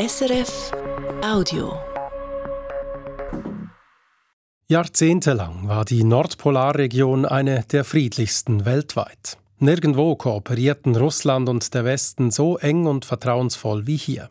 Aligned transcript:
SRF 0.00 0.70
Audio. 1.24 1.76
Jahrzehntelang 4.68 5.66
war 5.66 5.84
die 5.84 6.04
Nordpolarregion 6.04 7.26
eine 7.26 7.64
der 7.64 7.82
friedlichsten 7.82 8.64
weltweit. 8.64 9.38
Nirgendwo 9.58 10.14
kooperierten 10.14 10.94
Russland 10.94 11.48
und 11.48 11.74
der 11.74 11.84
Westen 11.84 12.30
so 12.30 12.58
eng 12.58 12.86
und 12.86 13.06
vertrauensvoll 13.06 13.88
wie 13.88 13.96
hier. 13.96 14.30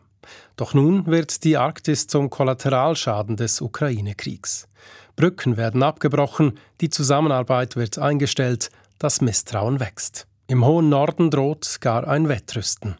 Doch 0.56 0.72
nun 0.72 1.04
wird 1.04 1.44
die 1.44 1.58
Arktis 1.58 2.06
zum 2.06 2.30
Kollateralschaden 2.30 3.36
des 3.36 3.60
Ukraine-Kriegs. 3.60 4.68
Brücken 5.16 5.58
werden 5.58 5.82
abgebrochen, 5.82 6.58
die 6.80 6.88
Zusammenarbeit 6.88 7.76
wird 7.76 7.98
eingestellt, 7.98 8.70
das 8.98 9.20
Misstrauen 9.20 9.80
wächst. 9.80 10.26
Im 10.46 10.64
hohen 10.64 10.88
Norden 10.88 11.30
droht 11.30 11.82
gar 11.82 12.08
ein 12.08 12.30
Wettrüsten. 12.30 12.96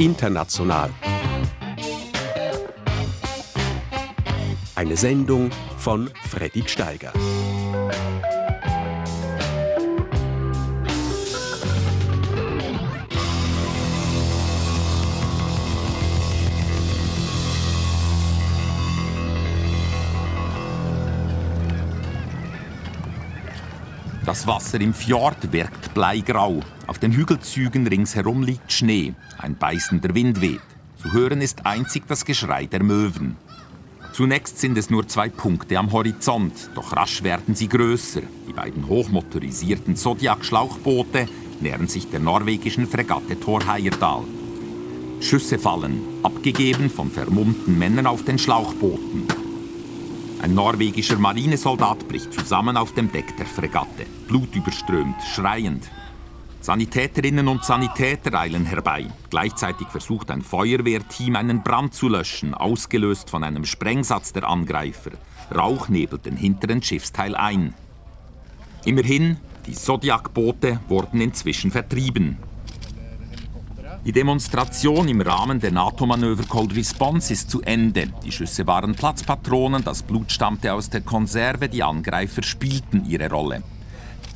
International. 0.00 0.88
Eine 4.74 4.96
Sendung 4.96 5.50
von 5.76 6.10
Freddy 6.26 6.66
Steiger. 6.66 7.12
Das 24.30 24.46
Wasser 24.46 24.80
im 24.80 24.94
Fjord 24.94 25.52
wirkt 25.52 25.92
bleigrau. 25.92 26.60
Auf 26.86 27.00
den 27.00 27.10
Hügelzügen 27.10 27.84
ringsherum 27.88 28.44
liegt 28.44 28.72
Schnee. 28.72 29.12
Ein 29.38 29.56
beißender 29.56 30.14
Wind 30.14 30.40
weht. 30.40 30.60
Zu 31.02 31.12
hören 31.12 31.40
ist 31.40 31.66
einzig 31.66 32.04
das 32.06 32.24
Geschrei 32.24 32.66
der 32.66 32.84
Möwen. 32.84 33.34
Zunächst 34.12 34.60
sind 34.60 34.78
es 34.78 34.88
nur 34.88 35.08
zwei 35.08 35.28
Punkte 35.30 35.76
am 35.76 35.90
Horizont, 35.90 36.70
doch 36.76 36.94
rasch 36.94 37.24
werden 37.24 37.56
sie 37.56 37.66
größer. 37.66 38.22
Die 38.46 38.52
beiden 38.52 38.86
hochmotorisierten 38.86 39.96
Zodiac-Schlauchboote 39.96 41.26
nähern 41.60 41.88
sich 41.88 42.08
der 42.08 42.20
norwegischen 42.20 42.86
Fregatte 42.86 43.40
Thor 43.40 43.66
Heyerdahl. 43.66 44.22
Schüsse 45.20 45.58
fallen, 45.58 46.02
abgegeben 46.22 46.88
von 46.88 47.10
vermummten 47.10 47.76
Männern 47.76 48.06
auf 48.06 48.24
den 48.24 48.38
Schlauchbooten. 48.38 49.49
Ein 50.42 50.54
norwegischer 50.54 51.18
Marinesoldat 51.18 52.08
bricht 52.08 52.32
zusammen 52.32 52.78
auf 52.78 52.94
dem 52.94 53.12
Deck 53.12 53.36
der 53.36 53.44
Fregatte, 53.44 54.06
blutüberströmt, 54.26 55.16
schreiend. 55.34 55.90
Sanitäterinnen 56.62 57.46
und 57.46 57.64
Sanitäter 57.64 58.38
eilen 58.38 58.64
herbei. 58.64 59.06
Gleichzeitig 59.28 59.88
versucht 59.88 60.30
ein 60.30 60.40
Feuerwehrteam 60.40 61.36
einen 61.36 61.62
Brand 61.62 61.92
zu 61.92 62.08
löschen, 62.08 62.54
ausgelöst 62.54 63.28
von 63.28 63.44
einem 63.44 63.66
Sprengsatz 63.66 64.32
der 64.32 64.48
Angreifer. 64.48 65.10
Rauch 65.54 65.88
nebelt 65.88 66.24
den 66.24 66.36
hinteren 66.36 66.82
Schiffsteil 66.82 67.34
ein. 67.34 67.74
Immerhin, 68.86 69.36
die 69.66 69.74
Zodiac-Boote 69.74 70.80
wurden 70.88 71.20
inzwischen 71.20 71.70
vertrieben. 71.70 72.38
Die 74.02 74.12
Demonstration 74.12 75.08
im 75.08 75.20
Rahmen 75.20 75.60
der 75.60 75.72
NATO-Manöver 75.72 76.44
Cold 76.44 76.74
Response 76.74 77.34
ist 77.34 77.50
zu 77.50 77.60
Ende. 77.60 78.08
Die 78.24 78.32
Schüsse 78.32 78.66
waren 78.66 78.94
Platzpatronen, 78.94 79.84
das 79.84 80.02
Blut 80.02 80.32
stammte 80.32 80.72
aus 80.72 80.88
der 80.88 81.02
Konserve, 81.02 81.68
die 81.68 81.82
Angreifer 81.82 82.42
spielten 82.42 83.04
ihre 83.04 83.28
Rolle. 83.30 83.62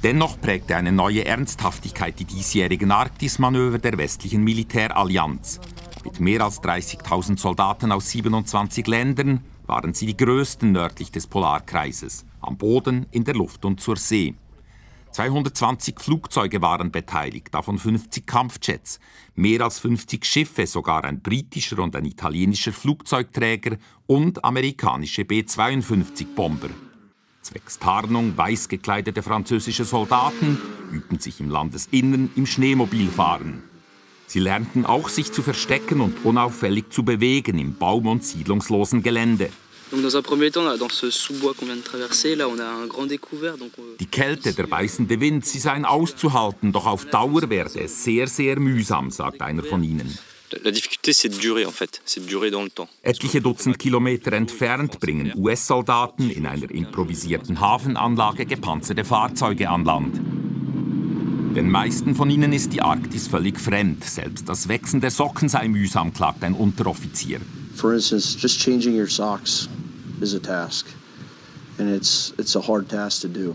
Dennoch 0.03 0.39
prägte 0.39 0.77
eine 0.77 0.93
neue 0.93 1.25
Ernsthaftigkeit 1.25 2.21
die 2.21 2.27
diesjährigen 2.27 2.91
Arktismanöver 2.91 3.79
der 3.79 3.97
westlichen 3.97 4.45
Militärallianz. 4.45 5.61
Mit 6.05 6.21
mehr 6.21 6.43
als 6.43 6.61
30.000 6.61 7.39
Soldaten 7.39 7.91
aus 7.91 8.11
27 8.11 8.87
Ländern 8.87 9.41
waren 9.67 9.95
sie 9.95 10.05
die 10.05 10.17
größten 10.19 10.73
nördlich 10.73 11.11
des 11.11 11.27
Polarkreises, 11.27 12.27
am 12.43 12.59
Boden, 12.59 13.07
in 13.13 13.25
der 13.25 13.35
Luft 13.35 13.65
und 13.65 13.81
zur 13.81 13.97
See. 13.97 14.35
220 15.15 16.01
Flugzeuge 16.01 16.61
waren 16.61 16.91
beteiligt, 16.91 17.55
davon 17.55 17.79
50 17.79 18.27
Kampfjets, 18.27 18.99
mehr 19.37 19.61
als 19.61 19.79
50 19.79 20.25
Schiffe, 20.25 20.67
sogar 20.67 21.05
ein 21.05 21.21
britischer 21.21 21.79
und 21.79 21.95
ein 21.95 22.05
italienischer 22.05 22.73
Flugzeugträger 22.73 23.77
und 24.07 24.45
amerikanische 24.45 25.25
B-52-Bomber. 25.25 26.69
Zwecks 27.43 27.79
Tarnung 27.79 28.37
weiß 28.37 28.69
gekleidete 28.69 29.23
französische 29.23 29.85
Soldaten 29.85 30.61
übten 30.91 31.21
sich 31.21 31.39
im 31.39 31.49
Landesinnern 31.49 32.31
im 32.35 32.45
Schneemobilfahren. 32.45 33.63
Sie 34.27 34.41
lernten 34.41 34.85
auch, 34.85 35.09
sich 35.09 35.31
zu 35.31 35.43
verstecken 35.43 36.01
und 36.01 36.25
unauffällig 36.25 36.91
zu 36.91 37.05
bewegen 37.05 37.61
im 37.61 37.77
baum- 37.77 38.09
und 38.09 38.25
siedlungslosen 38.25 39.05
Gelände. 39.05 39.51
Die 44.01 44.07
Kälte, 44.07 44.53
der 44.53 44.67
beißende 44.67 45.21
Wind, 45.21 45.45
sie 45.47 45.59
seien 45.59 45.85
auszuhalten, 45.85 46.73
doch 46.73 46.87
auf 46.87 47.05
Dauer 47.07 47.49
werde 47.51 47.81
es 47.81 48.05
sehr, 48.05 48.27
sehr 48.27 48.59
mühsam, 48.59 49.11
sagt 49.11 49.43
einer 49.43 49.63
von 49.63 49.83
ihnen. 49.83 50.19
Etliche 53.03 53.41
Dutzend 53.41 53.79
Kilometer 53.79 54.33
entfernt 54.33 55.01
bringen 55.01 55.33
US-Soldaten 55.37 56.31
in 56.31 56.47
einer 56.47 56.71
improvisierten 56.71 57.61
Hafenanlage 57.61 58.47
gepanzerte 58.47 59.05
Fahrzeuge 59.05 59.69
an 59.69 59.85
Land. 59.85 60.21
Den 61.57 61.71
meisten 61.71 62.15
von 62.15 62.31
ihnen 62.31 62.53
ist 62.53 62.73
die 62.73 62.83
Arktis 62.83 63.29
völlig 63.29 63.61
fremd. 63.61 64.05
Selbst 64.05 64.49
das 64.49 64.69
Wechseln 64.69 65.01
der 65.01 65.11
Socken 65.11 65.49
sei 65.49 65.69
mühsam, 65.69 66.13
klagt 66.13 66.43
ein 66.43 66.55
Unteroffizier. 66.55 67.41
For 67.75 67.93
instance, 67.93 68.37
just 68.41 68.59
changing 68.61 68.95
your 68.95 69.09
socks 69.09 69.69
is 70.21 70.35
a 70.35 70.41
task. 70.41 70.87
And 71.79 71.91
it's, 71.91 72.33
it's 72.39 72.57
a 72.57 72.61
hard 72.61 72.89
task 72.89 73.23
to 73.23 73.29
do. 73.29 73.55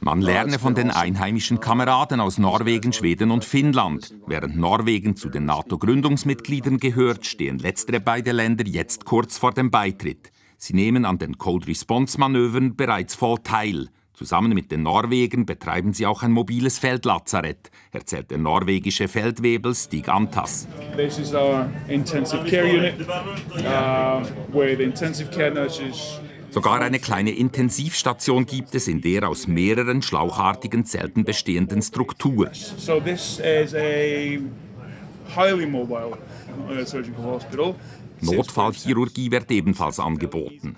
Man 0.00 0.20
lerne 0.20 0.58
von 0.58 0.74
den 0.74 0.90
einheimischen 0.90 1.60
Kameraden 1.60 2.20
aus 2.20 2.36
Norwegen, 2.36 2.92
Schweden 2.92 3.30
und 3.30 3.44
Finnland. 3.44 4.12
Während 4.26 4.56
Norwegen 4.56 5.14
zu 5.14 5.28
den 5.28 5.44
NATO-Gründungsmitgliedern 5.44 6.78
gehört, 6.78 7.24
stehen 7.24 7.58
letztere 7.58 8.00
beide 8.00 8.32
Länder 8.32 8.66
jetzt 8.66 9.04
kurz 9.04 9.38
vor 9.38 9.52
dem 9.52 9.70
Beitritt. 9.70 10.32
Sie 10.58 10.74
nehmen 10.74 11.04
an 11.04 11.18
den 11.18 11.38
Cold 11.38 11.68
Response-Manövern 11.68 12.74
bereits 12.74 13.14
voll 13.14 13.38
teil. 13.44 13.90
Zusammen 14.14 14.52
mit 14.52 14.70
den 14.70 14.82
Norwegen 14.82 15.46
betreiben 15.46 15.94
sie 15.94 16.06
auch 16.06 16.22
ein 16.22 16.32
mobiles 16.32 16.78
Feldlazarett, 16.78 17.70
erzählt 17.92 18.30
der 18.30 18.38
norwegische 18.38 19.08
Feldwebel 19.08 19.74
Stig 19.74 20.08
Antas. 20.08 20.68
This 20.96 21.18
is 21.18 21.34
our 21.34 21.70
intensive 21.88 22.44
care 22.44 22.66
unit, 22.66 23.00
uh, 23.00 24.22
where 24.52 24.76
the 24.76 24.82
intensive 24.82 25.30
care 25.30 25.50
nurses 25.50 26.20
Sogar 26.52 26.82
eine 26.82 26.98
kleine 26.98 27.30
Intensivstation 27.30 28.44
gibt 28.44 28.74
es, 28.74 28.86
in 28.86 29.00
der 29.00 29.26
aus 29.26 29.46
mehreren 29.46 30.02
schlauchartigen 30.02 30.84
Zelten 30.84 31.24
bestehenden 31.24 31.80
Struktur. 31.80 32.50
So 32.52 33.00
this 33.00 33.38
is 33.38 33.74
a 33.74 34.38
highly 35.34 35.64
mobile 35.64 36.18
uh, 36.68 36.84
surgical 36.84 37.24
hospital. 37.24 37.74
Notfallchirurgie 38.20 39.30
wird 39.30 39.50
ebenfalls 39.50 39.98
angeboten. 39.98 40.76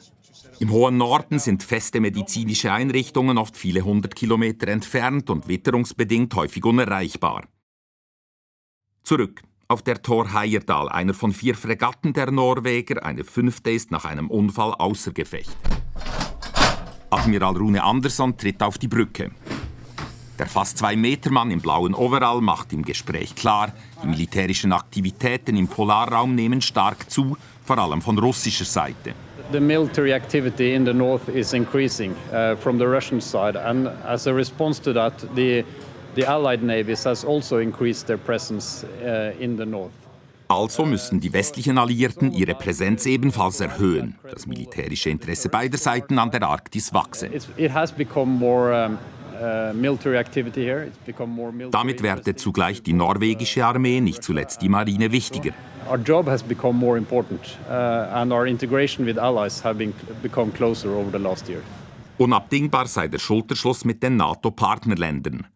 Im 0.61 0.71
hohen 0.71 0.97
Norden 0.97 1.39
sind 1.39 1.63
feste 1.63 2.01
medizinische 2.01 2.73
Einrichtungen 2.73 3.39
oft 3.39 3.57
viele 3.57 3.83
hundert 3.83 4.15
Kilometer 4.15 4.69
entfernt 4.69 5.29
und 5.31 5.49
witterungsbedingt 5.49 6.35
häufig 6.35 6.65
unerreichbar. 6.65 7.47
Zurück 9.03 9.43
auf 9.67 9.83
der 9.83 10.03
Thor 10.03 10.33
Heyerdahl, 10.33 10.89
einer 10.89 11.15
von 11.15 11.33
vier 11.33 11.55
Fregatten 11.55 12.13
der 12.13 12.31
Norweger, 12.31 13.05
eine 13.05 13.25
fünfte 13.25 13.71
ist 13.71 13.91
nach 13.91 14.05
einem 14.05 14.31
Unfall 14.31 14.75
außer 14.75 15.13
Gefecht. 15.13 15.57
Admiral 17.11 17.57
Rune 17.57 17.83
Andersson 17.83 18.37
tritt 18.37 18.63
auf 18.63 18.79
die 18.79 18.89
Brücke. 18.89 19.31
Der 20.39 20.47
fast 20.47 20.79
zwei 20.79 20.97
Meter 20.97 21.31
Mann 21.31 21.51
im 21.51 21.61
blauen 21.61 21.95
Overall 21.95 22.41
macht 22.41 22.73
im 22.73 22.83
Gespräch 22.83 23.35
klar, 23.35 23.73
die 24.03 24.09
militärischen 24.09 24.73
Aktivitäten 24.73 25.57
im 25.57 25.69
Polarraum 25.69 26.35
nehmen 26.35 26.61
stark 26.61 27.11
zu, 27.11 27.37
vor 27.65 27.79
allem 27.79 28.03
von 28.03 28.19
russischer 28.19 28.65
Seite. 28.65 29.15
The 29.53 29.61
military 29.61 30.13
activity 30.13 30.75
in 30.75 30.85
the 30.85 30.95
north 30.95 31.29
is 31.29 31.53
increasing 31.53 32.15
uh, 32.33 32.57
from 32.57 32.79
the 32.79 32.87
Russian 32.87 33.21
side, 33.21 33.57
and 33.57 33.89
as 34.05 34.27
a 34.27 34.33
response 34.33 34.81
to 34.83 34.93
that, 34.93 35.13
the 35.35 35.65
the 36.15 36.27
Allied 36.27 36.63
navies 36.63 37.05
has 37.05 37.25
also 37.25 37.59
increased 37.59 38.07
their 38.07 38.19
presence 38.19 38.85
uh, 38.85 39.33
in 39.41 39.57
the 39.57 39.67
north. 39.67 39.93
Also 40.49 40.85
müssen 40.85 41.21
die 41.21 41.33
westlichen 41.33 41.79
Alliierten 41.79 42.33
ihre 42.33 42.55
Präsenz 42.55 43.07
ebenfalls 43.07 43.61
erhöhen. 43.61 44.17
Das 44.31 44.47
militärische 44.47 45.11
Interesse 45.11 45.49
beider 45.49 45.79
Seiten 45.79 46.19
an 46.19 46.31
der 46.31 46.43
Arktis 46.43 46.93
wachse. 46.93 47.31
Damit 51.71 52.03
werde 52.03 52.37
zugleich 52.37 52.83
die 52.83 52.93
norwegische 52.93 53.65
Armee, 53.65 54.01
nicht 54.01 54.23
zuletzt 54.23 54.63
die 54.63 54.69
Marine, 54.69 55.11
wichtiger. 55.11 55.53
Our 55.89 55.99
job 55.99 56.29
has 56.29 56.43
become 56.43 56.79
more 56.79 56.97
important 56.97 57.59
uh, 57.69 58.09
and 58.15 58.33
our 58.33 58.47
integration 58.47 59.05
with 59.05 59.19
allies 59.19 59.63
have 59.63 59.79
been, 59.79 59.93
become 60.23 60.51
closer 60.53 60.91
over 60.91 61.11
the 61.11 61.19
last 61.19 61.49
year. 61.49 61.63
Unabdingbar 62.17 62.87
sei 62.87 63.09
der 63.09 63.19
Schulterschluss 63.19 63.85
mit 63.85 64.03
den 64.03 64.17
NATO-Partnerländern. 64.17 65.47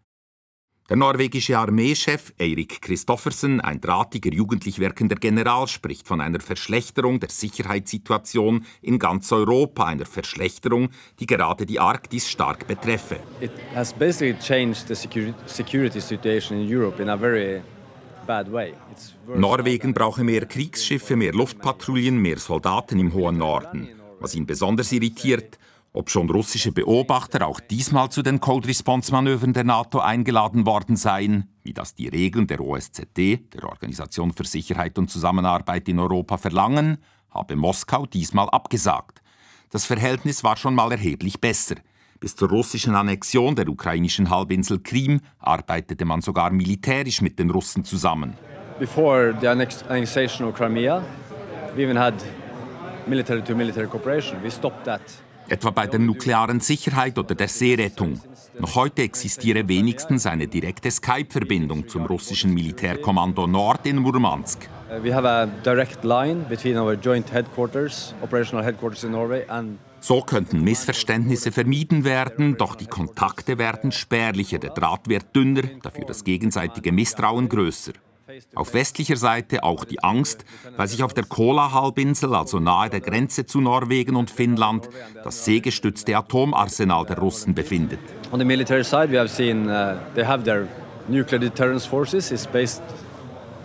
Der 0.88 0.96
norwegische 0.96 1.58
Armeechef 1.58 2.32
Eirik 2.40 2.80
Christoffersen, 2.80 3.60
ein 3.60 3.80
drahtiger, 3.80 4.32
jugendlich 4.32 4.78
wirkender 4.78 5.16
General, 5.16 5.68
spricht 5.68 6.08
von 6.08 6.20
einer 6.20 6.40
Verschlechterung 6.40 7.20
der 7.20 7.28
Sicherheitssituation 7.28 8.64
in 8.80 8.98
ganz 8.98 9.30
Europa, 9.30 9.84
einer 9.84 10.06
Verschlechterung, 10.06 10.88
die 11.20 11.26
gerade 11.26 11.66
die 11.66 11.78
Arktis 11.78 12.30
stark 12.30 12.66
betreffe. 12.66 13.18
It 13.40 13.52
has 13.74 13.92
basically 13.92 14.34
changed 14.38 14.88
the 14.88 14.94
security 15.46 16.00
situation 16.00 16.58
in 16.58 16.66
Europe 16.66 17.02
in 17.02 17.08
a 17.08 17.16
very. 17.16 17.62
Norwegen 19.36 19.94
brauche 19.94 20.22
mehr 20.22 20.46
Kriegsschiffe, 20.46 21.16
mehr 21.16 21.32
Luftpatrouillen, 21.32 22.18
mehr 22.18 22.38
Soldaten 22.38 22.98
im 22.98 23.12
hohen 23.14 23.38
Norden. 23.38 23.88
Was 24.20 24.34
ihn 24.34 24.46
besonders 24.46 24.92
irritiert, 24.92 25.58
ob 25.92 26.10
schon 26.10 26.28
russische 26.30 26.70
Beobachter 26.72 27.46
auch 27.46 27.60
diesmal 27.60 28.10
zu 28.10 28.22
den 28.22 28.40
Cold 28.40 28.66
Response 28.68 29.10
Manövern 29.10 29.52
der 29.52 29.64
NATO 29.64 30.00
eingeladen 30.00 30.66
worden 30.66 30.96
seien, 30.96 31.48
wie 31.62 31.72
das 31.72 31.94
die 31.94 32.08
Regeln 32.08 32.46
der 32.46 32.60
OSZE, 32.60 33.04
der 33.16 33.64
Organisation 33.64 34.32
für 34.32 34.44
Sicherheit 34.44 34.98
und 34.98 35.10
Zusammenarbeit 35.10 35.88
in 35.88 35.98
Europa, 35.98 36.36
verlangen, 36.36 36.98
habe 37.30 37.56
Moskau 37.56 38.06
diesmal 38.06 38.48
abgesagt. 38.50 39.22
Das 39.70 39.84
Verhältnis 39.84 40.44
war 40.44 40.56
schon 40.56 40.74
mal 40.74 40.92
erheblich 40.92 41.40
besser. 41.40 41.76
Bis 42.20 42.34
zur 42.34 42.48
russischen 42.48 42.96
Annexion 42.96 43.54
der 43.54 43.68
ukrainischen 43.68 44.28
Halbinsel 44.28 44.80
Krim 44.80 45.20
arbeitete 45.38 46.04
man 46.04 46.20
sogar 46.20 46.50
militärisch 46.50 47.22
mit 47.22 47.38
den 47.38 47.50
Russen 47.50 47.84
zusammen. 47.84 48.34
Before 48.80 49.34
the 49.40 49.46
annexation 49.48 50.48
of 50.48 50.54
Crimea, 50.56 51.02
we 51.76 51.82
even 51.84 51.96
had 51.96 52.14
military-to-military 53.06 53.86
-military 53.86 53.90
cooperation. 53.90 54.42
We 54.42 54.50
stopped 54.50 54.84
that 54.84 55.00
etwa 55.48 55.70
bei 55.70 55.86
der 55.86 56.00
nuklearen 56.00 56.60
Sicherheit 56.60 57.18
oder 57.18 57.34
der 57.34 57.48
Seerettung. 57.48 58.20
Noch 58.58 58.74
heute 58.74 59.02
existiere 59.02 59.68
wenigstens 59.68 60.26
eine 60.26 60.46
direkte 60.46 60.90
Skype-Verbindung 60.90 61.88
zum 61.88 62.06
russischen 62.06 62.52
Militärkommando 62.52 63.46
Nord 63.46 63.86
in 63.86 63.96
Murmansk. 63.98 64.68
Uh, 64.90 65.02
we 65.02 65.14
have 65.14 65.26
a 65.26 65.46
direct 65.62 66.02
line 66.04 66.44
between 66.48 66.76
our 66.76 66.94
joint 66.94 67.30
headquarters, 67.32 68.14
operational 68.22 68.64
headquarters 68.64 69.04
in 69.04 69.12
Norway 69.12 69.44
and 69.48 69.78
so 70.00 70.20
könnten 70.22 70.62
Missverständnisse 70.62 71.52
vermieden 71.52 72.04
werden, 72.04 72.56
doch 72.56 72.74
die 72.74 72.86
Kontakte 72.86 73.58
werden 73.58 73.92
spärlicher, 73.92 74.58
der 74.58 74.70
Draht 74.70 75.08
wird 75.08 75.34
dünner, 75.34 75.62
dafür 75.82 76.04
das 76.04 76.24
gegenseitige 76.24 76.92
Misstrauen 76.92 77.48
größer. 77.48 77.92
Auf 78.54 78.74
westlicher 78.74 79.16
Seite 79.16 79.62
auch 79.62 79.84
die 79.84 80.02
Angst, 80.02 80.44
weil 80.76 80.86
sich 80.86 81.02
auf 81.02 81.14
der 81.14 81.24
Kola-Halbinsel, 81.24 82.34
also 82.34 82.60
nahe 82.60 82.90
der 82.90 83.00
Grenze 83.00 83.46
zu 83.46 83.60
Norwegen 83.60 84.16
und 84.16 84.30
Finnland, 84.30 84.90
das 85.24 85.46
seegestützte 85.46 86.14
Atomarsenal 86.14 87.06
der 87.06 87.18
Russen 87.18 87.54
befindet. 87.54 88.00
On 88.30 88.38
the 88.38 88.44
military 88.44 88.84
side, 88.84 89.10
we 89.10 89.18
have 89.18 89.30
seen 89.30 89.68
uh, 89.68 89.96
they 90.14 90.24
have 90.24 90.44
their 90.44 90.68
nuclear 91.08 91.40
deterrence 91.40 91.86
forces 91.86 92.30
is 92.30 92.46
based 92.46 92.82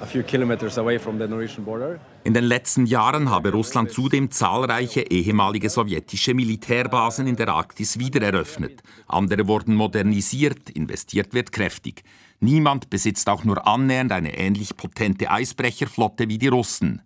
a 0.01 0.05
few 0.05 0.23
kilometers 0.23 0.77
away 0.77 0.97
from 0.97 1.19
the 1.19 1.27
Norwegian 1.27 1.65
border. 1.65 1.99
In 2.25 2.33
den 2.33 2.45
letzten 2.45 2.85
Jahren 2.85 3.29
habe 3.29 3.51
Russland 3.51 3.91
zudem 3.91 4.31
zahlreiche 4.31 5.01
ehemalige 5.01 5.69
sowjetische 5.69 6.33
Militärbasen 6.33 7.27
in 7.27 7.35
der 7.35 7.49
Arktis 7.49 7.99
wiedereröffnet. 7.99 8.81
Andere 9.07 9.45
wurden 9.45 9.75
modernisiert, 9.75 10.69
investiert 10.69 11.33
wird 11.33 11.51
kräftig. 11.51 12.03
Niemand 12.39 12.89
besitzt 12.89 13.27
auch 13.27 13.43
nur 13.43 13.67
annähernd 13.67 14.13
eine 14.13 14.37
ähnlich 14.37 14.77
potente 14.77 15.29
Eisbrecherflotte 15.29 16.29
wie 16.29 16.37
die 16.37 16.47
Russen. 16.47 17.01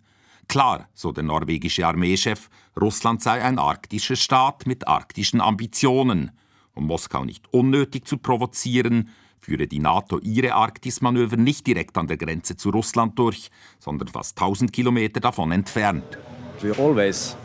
Klar, 0.46 0.88
so 0.94 1.10
der 1.10 1.24
norwegische 1.24 1.84
Armeechef, 1.84 2.48
Russland 2.80 3.20
sei 3.20 3.42
ein 3.42 3.58
arktischer 3.58 4.16
Staat 4.16 4.68
mit 4.68 4.86
arktischen 4.86 5.40
Ambitionen. 5.40 6.30
Um 6.74 6.86
Moskau 6.86 7.24
nicht 7.24 7.52
unnötig 7.52 8.06
zu 8.06 8.18
provozieren, 8.18 9.10
führe 9.40 9.66
die 9.66 9.78
NATO 9.78 10.18
ihre 10.18 10.54
Arktismanöver 10.54 11.36
nicht 11.36 11.66
direkt 11.66 11.96
an 11.96 12.06
der 12.06 12.16
Grenze 12.16 12.56
zu 12.56 12.70
Russland 12.70 13.18
durch, 13.18 13.50
sondern 13.78 14.08
fast 14.08 14.40
1000 14.40 14.72
Kilometer 14.72 15.20
davon 15.20 15.52
entfernt. 15.52 16.18
We 16.62 16.72
always 16.78 17.36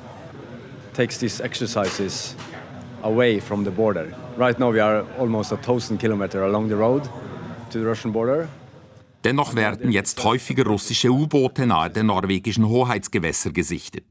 takes 0.93 1.19
these 1.19 1.43
exercises 1.43 2.35
away 3.03 3.39
from 3.39 3.63
the 3.63 3.71
border. 3.71 4.07
Right 4.37 4.59
now 4.59 4.73
we 4.73 4.83
are 4.83 5.05
almost 5.19 5.51
a 5.51 5.57
thousand 5.57 5.99
kilometers 5.99 6.41
along 6.41 6.69
the 6.69 6.75
road 6.75 7.03
to 7.71 7.79
the 7.79 7.85
Russian 7.85 8.11
border. 8.11 8.47
Dennoch 9.23 9.55
werden 9.55 9.91
jetzt 9.91 10.21
häufiger 10.23 10.65
russische 10.65 11.09
U-Boote 11.09 11.65
nahe 11.65 11.89
der 11.89 12.03
norwegischen 12.03 12.67
Hoheitsgewässer 12.67 13.51
gesichtet. 13.51 14.05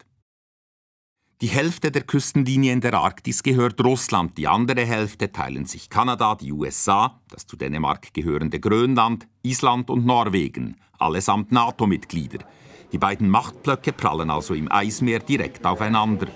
Die 1.43 1.49
Hälfte 1.49 1.91
der 1.91 2.03
Küstenlinie 2.03 2.73
in 2.73 2.81
der 2.81 2.95
Arktis 2.95 3.43
gehört 3.43 3.83
Russland, 3.83 4.39
die 4.39 4.47
andere 4.47 4.87
Hälfte 4.87 5.33
teilen 5.33 5.67
sich 5.67 5.91
Kanada, 5.91 6.37
die 6.37 6.53
USA, 6.53 7.19
das 7.29 7.49
zu 7.49 7.57
Dänemark 7.57 8.15
gehörende 8.15 8.61
Grönland, 8.61 9.27
Island 9.43 9.91
und 9.91 10.07
Norwegen, 10.07 10.77
allesamt 11.01 11.51
NATO-Mitglieder. 11.51 12.39
Die 12.93 12.99
beiden 12.99 13.29
Machtblöcke 13.29 13.93
prallen 13.93 14.31
also 14.31 14.55
im 14.55 14.71
Eismeer 14.71 15.19
direkt 15.19 15.67
aufeinander. 15.67 16.29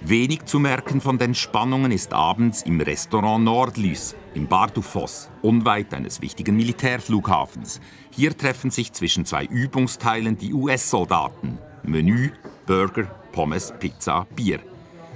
Wenig 0.00 0.46
zu 0.46 0.60
merken 0.60 1.02
von 1.02 1.18
den 1.18 1.34
Spannungen 1.34 1.92
ist 1.92 2.14
abends 2.14 2.62
im 2.62 2.80
Restaurant 2.80 3.44
Nordlys 3.44 4.14
im 4.32 4.46
Bardufoss, 4.46 5.28
unweit 5.42 5.92
eines 5.92 6.22
wichtigen 6.22 6.56
Militärflughafens. 6.56 7.82
Hier 8.10 8.34
treffen 8.34 8.70
sich 8.70 8.94
zwischen 8.94 9.26
zwei 9.26 9.44
Übungsteilen 9.44 10.38
die 10.38 10.54
US-Soldaten. 10.54 11.58
Menü, 11.86 12.30
Burger, 12.66 13.06
Pommes, 13.32 13.72
Pizza, 13.78 14.26
Bier. 14.36 14.60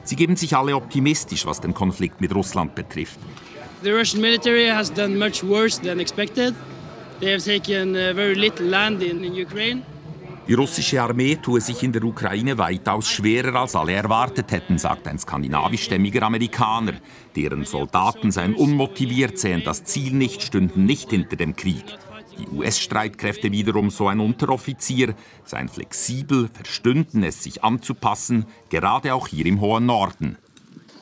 Sie 0.05 0.17
geben 0.17 0.37
sich 0.37 0.57
alle 0.57 0.75
optimistisch, 0.75 1.45
was 1.47 1.61
den 1.61 1.75
Konflikt 1.75 2.21
mit 2.21 2.35
Russland 2.35 2.75
betrifft. 2.75 3.19
The 3.83 3.93
Russian 3.93 4.21
military 4.21 4.69
has 4.69 4.93
done 4.93 5.17
much 5.17 5.43
worse 5.45 5.81
than 5.81 6.01
expected. 6.01 6.55
They 7.21 7.33
have 7.33 7.45
taken 7.45 7.91
uh, 7.91 8.15
very 8.15 8.35
little 8.35 8.67
land 8.67 9.03
in, 9.03 9.23
in 9.23 9.33
Ukraine. 9.33 9.83
Die 10.49 10.55
russische 10.55 11.03
Armee 11.03 11.37
tue 11.37 11.61
sich 11.61 11.83
in 11.83 11.93
der 11.93 12.03
Ukraine 12.03 12.57
weitaus 12.57 13.11
schwerer, 13.11 13.55
als 13.55 13.77
alle 13.77 13.93
erwartet 13.93 14.51
hätten, 14.51 14.79
sagt 14.79 15.07
ein 15.07 15.19
skandinavischstämmiger 15.19 16.23
Amerikaner. 16.23 16.95
Deren 17.37 17.67
Soldaten 17.67 18.31
seien 18.31 18.55
unmotiviert, 18.55 19.39
sehen 19.39 19.61
das 19.63 19.85
Ziel 19.85 20.15
nicht, 20.15 20.43
stünden 20.43 20.87
nicht 20.87 21.11
hinter 21.11 21.37
dem 21.37 21.55
Krieg. 21.55 21.85
Die 22.39 22.49
US-Streitkräfte 22.49 23.51
wiederum, 23.51 23.91
so 23.91 24.09
ein 24.09 24.21
Unteroffizier, 24.21 25.15
seien 25.45 25.69
flexibel, 25.69 26.49
verstünden 26.53 27.23
es, 27.25 27.43
sich 27.43 27.65
anzupassen, 27.65 28.47
gerade 28.71 29.15
auch 29.15 29.29
hier 29.29 29.47
im 29.47 29.61
hohen 29.61 29.87
Norden. 29.87 30.39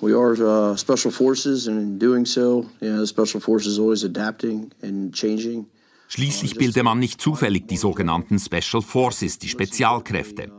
We 0.01 0.15
are 0.15 0.35
uh, 0.35 0.77
special 0.77 1.11
forces, 1.11 1.69
and 1.69 1.79
in 1.79 1.99
doing 1.99 2.27
so, 2.27 2.67
you 2.81 2.91
know, 2.91 3.05
the 3.05 3.07
special 3.07 3.41
forces 3.41 3.79
always 3.79 4.05
adapting 4.05 4.71
and 4.83 5.15
changing. 5.15 5.67
Schließlich 6.09 6.55
bilde 6.57 6.83
man 6.83 6.99
nicht 6.99 7.21
zufällig 7.21 7.67
die 7.67 7.77
sogenannten 7.77 8.39
Special 8.39 8.83
Forces, 8.83 9.39
die 9.39 9.49
Spezialkräfte. 9.49 10.53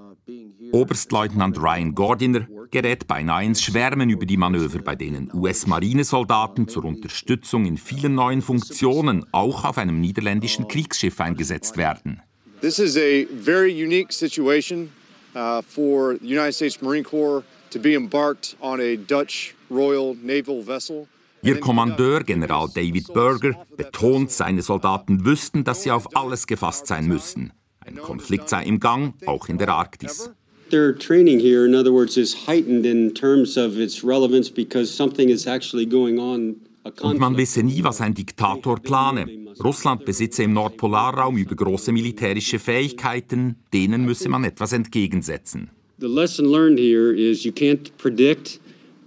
Oberstleutnant 0.72 1.58
Ryan 1.62 1.96
Gordiner 1.96 2.48
gerät 2.72 3.08
beinahe 3.08 3.46
ins 3.46 3.62
Schwärmen 3.62 4.10
über 4.10 4.26
die 4.26 4.38
Manöver, 4.38 4.80
bei 4.80 4.96
denen 4.96 5.32
US-Marinesoldaten 5.34 6.68
zur 6.68 6.86
Unterstützung 6.86 7.66
in 7.66 7.78
vielen 7.78 8.16
neuen 8.16 8.42
Funktionen 8.42 9.26
auch 9.32 9.64
auf 9.64 9.78
einem 9.78 10.00
niederländischen 10.02 10.68
Kriegsschiff 10.68 11.20
eingesetzt 11.20 11.78
werden. 11.78 12.22
This 12.62 12.80
is 12.80 12.98
a 12.98 13.26
very 13.40 13.72
unique 13.72 14.12
situation 14.12 14.90
uh, 15.36 15.62
for 15.62 16.18
the 16.20 16.28
United 16.28 16.56
States 16.56 16.82
Marine 16.82 17.04
Corps 17.04 17.44
to 17.70 17.80
be 17.80 17.94
embarked 17.94 18.56
on 18.60 18.80
a 18.82 18.96
Dutch 18.96 19.56
Royal 19.70 20.16
Naval 20.24 20.66
vessel. 20.66 21.08
Ihr 21.44 21.60
Kommandeur, 21.60 22.24
General 22.24 22.68
David 22.68 23.14
Berger, 23.14 23.54
betont, 23.78 24.32
seine 24.32 24.64
Soldaten 24.64 25.24
wüssten, 25.24 25.64
dass 25.64 25.84
sie 25.84 25.92
auf 25.92 26.16
alles 26.16 26.48
gefasst 26.48 26.88
sein 26.88 27.08
müssen. 27.08 27.54
Ein 27.80 27.98
Konflikt 27.98 28.50
sei 28.50 28.64
im 28.64 28.80
Gang, 28.80 29.14
auch 29.26 29.48
in 29.48 29.60
der 29.60 29.70
Arktis. 29.70 30.32
Their 30.70 30.94
training 30.94 31.40
here, 31.40 31.66
in 31.66 31.74
other 31.74 31.94
words, 31.94 32.18
is 32.18 32.46
heightened 32.46 32.86
in 32.86 33.14
terms 33.14 33.56
of 33.58 33.80
its 33.80 34.04
relevance 34.04 34.50
because 34.50 34.94
something 34.94 35.30
is 35.30 35.48
actually 35.48 35.86
going 35.86 36.20
on. 36.20 36.58
Und 37.02 37.20
man 37.20 37.36
wisse 37.36 37.64
nie, 37.64 37.84
was 37.84 38.00
ein 38.00 38.14
Diktator 38.14 38.80
plane. 38.80 39.48
Russland 39.64 40.06
besitze 40.06 40.44
im 40.44 40.54
Nordpolarraum 40.54 41.38
übergroße 41.38 41.92
militärische 41.92 42.60
Fähigkeiten, 42.60 43.56
denen 43.74 44.06
müsse 44.06 44.30
man 44.30 44.44
etwas 44.44 44.72
entgegensetzen. 44.72 45.70
The 46.00 46.08
lesson 46.08 46.46
learned 46.46 46.80
here 46.80 47.12
is 47.12 47.44
you 47.44 47.52
can't 47.52 47.92
predict 47.98 48.60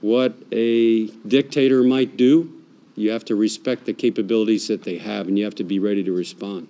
what 0.02 0.32
a 0.52 1.06
dictator 1.24 1.82
might 1.84 2.16
do, 2.16 2.48
you 2.96 3.12
have 3.12 3.24
to 3.26 3.36
respect 3.36 3.86
the 3.86 3.94
capabilities 3.94 4.66
that 4.66 4.82
they 4.82 4.98
have 4.98 5.28
and 5.28 5.38
you 5.38 5.44
have 5.44 5.54
to 5.56 5.64
be 5.64 5.78
ready 5.78 6.02
to 6.04 6.12
respond. 6.12 6.68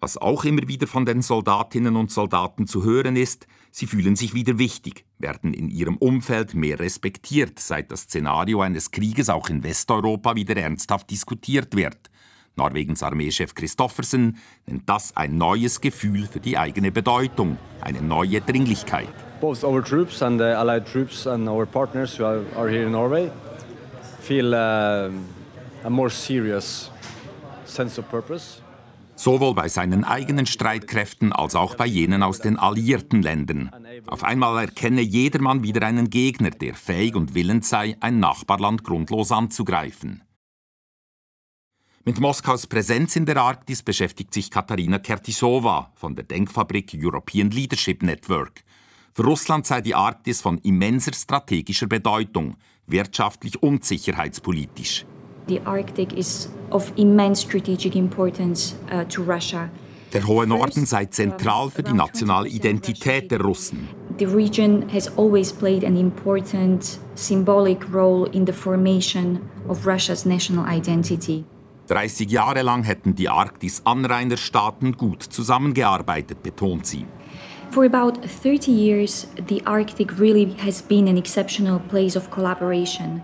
Was 0.00 0.16
auch 0.16 0.44
immer 0.44 0.68
wieder 0.68 0.86
von 0.86 1.04
den 1.04 1.22
Soldatinnen 1.22 1.96
und 1.96 2.10
Soldaten 2.10 2.66
zu 2.66 2.84
hören 2.84 3.16
ist, 3.16 3.46
sie 3.70 3.86
fühlen 3.86 4.16
sich 4.16 4.32
wieder 4.34 4.58
wichtig, 4.58 5.04
werden 5.18 5.52
in 5.52 5.68
ihrem 5.68 5.96
Umfeld 5.96 6.54
mehr 6.54 6.78
respektiert, 6.78 7.58
seit 7.58 7.90
das 7.90 8.02
Szenario 8.02 8.60
eines 8.60 8.90
Krieges 8.90 9.28
auch 9.28 9.48
in 9.48 9.64
Westeuropa 9.64 10.36
wieder 10.36 10.56
ernsthaft 10.56 11.10
diskutiert 11.10 11.74
wird. 11.74 12.10
Norwegens 12.54 13.02
Armeechef 13.02 13.54
Christoffersen 13.54 14.36
nennt 14.66 14.88
das 14.88 15.16
ein 15.16 15.36
neues 15.36 15.80
Gefühl 15.80 16.26
für 16.26 16.40
die 16.40 16.58
eigene 16.58 16.92
Bedeutung, 16.92 17.58
eine 17.80 18.02
neue 18.02 18.40
Dringlichkeit. 18.40 19.08
both 19.40 19.64
our 19.64 19.82
troops 19.82 20.22
and 20.22 20.38
the 20.38 20.56
allied 20.56 20.86
troops 20.86 21.26
and 21.26 21.48
our 21.48 21.66
partners 21.66 22.16
who 22.16 22.24
are, 22.24 22.68
here 22.68 22.86
in 22.86 22.92
Norway 22.92 23.30
feel 24.20 24.54
uh, 24.54 25.10
a 25.84 25.90
more 25.90 26.10
serious 26.10 26.90
sense 27.64 27.98
of 27.98 28.08
purpose. 28.08 28.60
Sowohl 29.18 29.52
bei 29.52 29.68
seinen 29.68 30.04
eigenen 30.04 30.46
Streitkräften 30.46 31.32
als 31.32 31.56
auch 31.56 31.74
bei 31.74 31.86
jenen 31.86 32.22
aus 32.22 32.38
den 32.38 32.56
alliierten 32.56 33.20
Ländern. 33.20 33.68
Auf 34.06 34.22
einmal 34.22 34.56
erkenne 34.64 35.00
jedermann 35.00 35.64
wieder 35.64 35.84
einen 35.84 36.08
Gegner, 36.08 36.50
der 36.50 36.74
fähig 36.74 37.16
und 37.16 37.34
willens 37.34 37.68
sei, 37.68 37.96
ein 37.98 38.20
Nachbarland 38.20 38.84
grundlos 38.84 39.32
anzugreifen. 39.32 40.22
Mit 42.04 42.20
Moskaus 42.20 42.68
Präsenz 42.68 43.16
in 43.16 43.26
der 43.26 43.38
Arktis 43.38 43.82
beschäftigt 43.82 44.32
sich 44.32 44.52
Katharina 44.52 45.00
Kertisova 45.00 45.92
von 45.96 46.14
der 46.14 46.24
Denkfabrik 46.24 46.92
European 46.94 47.50
Leadership 47.50 48.04
Network. 48.04 48.62
Für 49.14 49.24
Russland 49.24 49.66
sei 49.66 49.80
die 49.80 49.96
Arktis 49.96 50.40
von 50.40 50.58
immenser 50.58 51.12
strategischer 51.12 51.88
Bedeutung, 51.88 52.56
wirtschaftlich 52.86 53.60
und 53.60 53.84
sicherheitspolitisch. 53.84 55.04
The 55.48 55.60
Arctic 55.64 56.12
is 56.12 56.50
of 56.70 56.92
immense 56.96 57.40
strategic 57.40 57.96
importance 57.96 58.74
uh, 58.92 59.04
to 59.04 59.22
Russia. 59.22 59.70
Der 60.12 60.26
hohe 60.26 60.46
Norden 60.46 60.86
sei 60.86 61.06
zentral 61.06 61.70
für 61.70 61.82
die 61.82 61.92
nationale 61.92 62.48
Identität 62.48 63.30
der 63.30 63.40
Russen. 63.40 63.88
The 64.18 64.26
region 64.26 64.88
has 64.92 65.08
always 65.16 65.52
played 65.52 65.84
an 65.84 65.96
important 65.96 66.98
symbolic 67.14 67.90
role 67.92 68.28
in 68.32 68.44
the 68.44 68.52
formation 68.52 69.40
of 69.68 69.86
Russia's 69.86 70.26
national 70.26 70.66
identity. 70.66 71.44
30 71.86 72.30
Jahre 72.30 72.62
lang 72.62 72.82
hätten 72.82 73.14
die 73.14 73.30
Arktis-Anrainerstaaten 73.30 74.92
gut 74.96 75.22
zusammengearbeitet, 75.22 76.42
betont 76.42 76.86
sie. 76.86 77.06
For 77.70 77.84
about 77.84 78.18
30 78.22 78.70
years, 78.70 79.26
the 79.46 79.62
Arctic 79.66 80.18
really 80.18 80.54
has 80.64 80.82
been 80.82 81.06
an 81.06 81.16
exceptional 81.16 81.78
place 81.78 82.16
of 82.16 82.30
collaboration. 82.30 83.22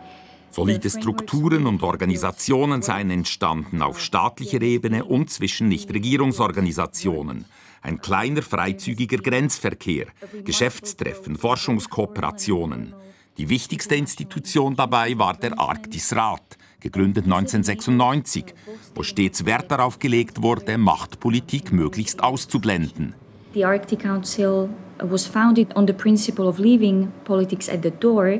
Solide 0.54 0.88
Strukturen 0.88 1.66
und 1.66 1.82
Organisationen 1.82 2.80
seien 2.80 3.10
entstanden 3.10 3.82
auf 3.82 3.98
staatlicher 3.98 4.62
Ebene 4.62 5.04
und 5.04 5.28
zwischen 5.28 5.66
Nichtregierungsorganisationen. 5.66 7.46
Ein 7.82 8.00
kleiner 8.00 8.40
freizügiger 8.40 9.16
Grenzverkehr, 9.16 10.06
Geschäftstreffen, 10.44 11.34
Forschungskooperationen. 11.34 12.94
Die 13.36 13.48
wichtigste 13.48 13.96
Institution 13.96 14.76
dabei 14.76 15.18
war 15.18 15.34
der 15.34 15.58
Arktisrat, 15.58 16.56
gegründet 16.78 17.24
1996, 17.24 18.54
wo 18.94 19.02
stets 19.02 19.44
Wert 19.44 19.72
darauf 19.72 19.98
gelegt 19.98 20.40
wurde, 20.40 20.78
Machtpolitik 20.78 21.72
möglichst 21.72 22.22
auszublenden. 22.22 23.14
The 23.54 23.64
Arctic 23.64 23.98
Council 23.98 24.68
was 25.00 25.26
founded 25.26 25.74
on 25.74 25.88
the 25.88 25.92
principle 25.92 26.46
of 26.46 26.60
leaving 26.60 27.10
politics 27.24 27.68
at 27.68 27.82
the 27.82 27.90
door. 27.90 28.38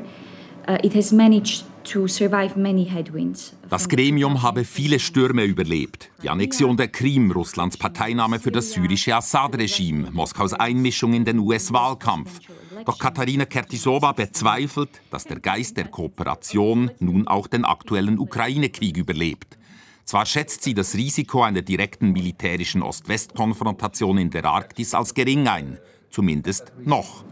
Uh, 0.65 0.77
it 0.81 0.95
has 0.95 1.11
managed 1.11 1.65
to 1.85 2.07
survive 2.07 2.59
many 2.59 2.85
headwinds. 2.85 3.55
Das 3.69 3.87
Gremium 3.87 4.41
habe 4.41 4.65
viele 4.65 4.99
Stürme 4.99 5.43
überlebt. 5.43 6.11
Die 6.21 6.29
Annexion 6.29 6.77
der 6.77 6.89
Krim, 6.89 7.31
Russlands 7.31 7.77
Parteinahme 7.77 8.39
für 8.39 8.51
das 8.51 8.71
syrische 8.71 9.15
Assad-Regime, 9.15 10.11
Moskaus 10.11 10.53
Einmischung 10.53 11.13
in 11.13 11.25
den 11.25 11.39
US-Wahlkampf. 11.39 12.39
Doch 12.85 12.99
Katharina 12.99 13.45
Kertisova 13.45 14.11
bezweifelt, 14.11 14.89
dass 15.09 15.23
der 15.25 15.39
Geist 15.39 15.77
der 15.77 15.87
Kooperation 15.87 16.91
nun 16.99 17.27
auch 17.27 17.47
den 17.47 17.65
aktuellen 17.65 18.19
Ukraine-Krieg 18.19 18.97
überlebt. 18.97 19.57
Zwar 20.05 20.25
schätzt 20.25 20.63
sie 20.63 20.75
das 20.75 20.93
Risiko 20.93 21.41
einer 21.41 21.63
direkten 21.63 22.11
militärischen 22.11 22.83
Ost-West-Konfrontation 22.83 24.19
in 24.19 24.29
der 24.29 24.45
Arktis 24.45 24.93
als 24.93 25.13
gering 25.13 25.47
ein, 25.47 25.79
zumindest 26.11 26.71
noch. 26.83 27.23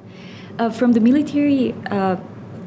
Uh, 0.60 0.70
from 0.70 0.94
the 0.94 1.00
military 1.00 1.74
uh, 1.92 2.16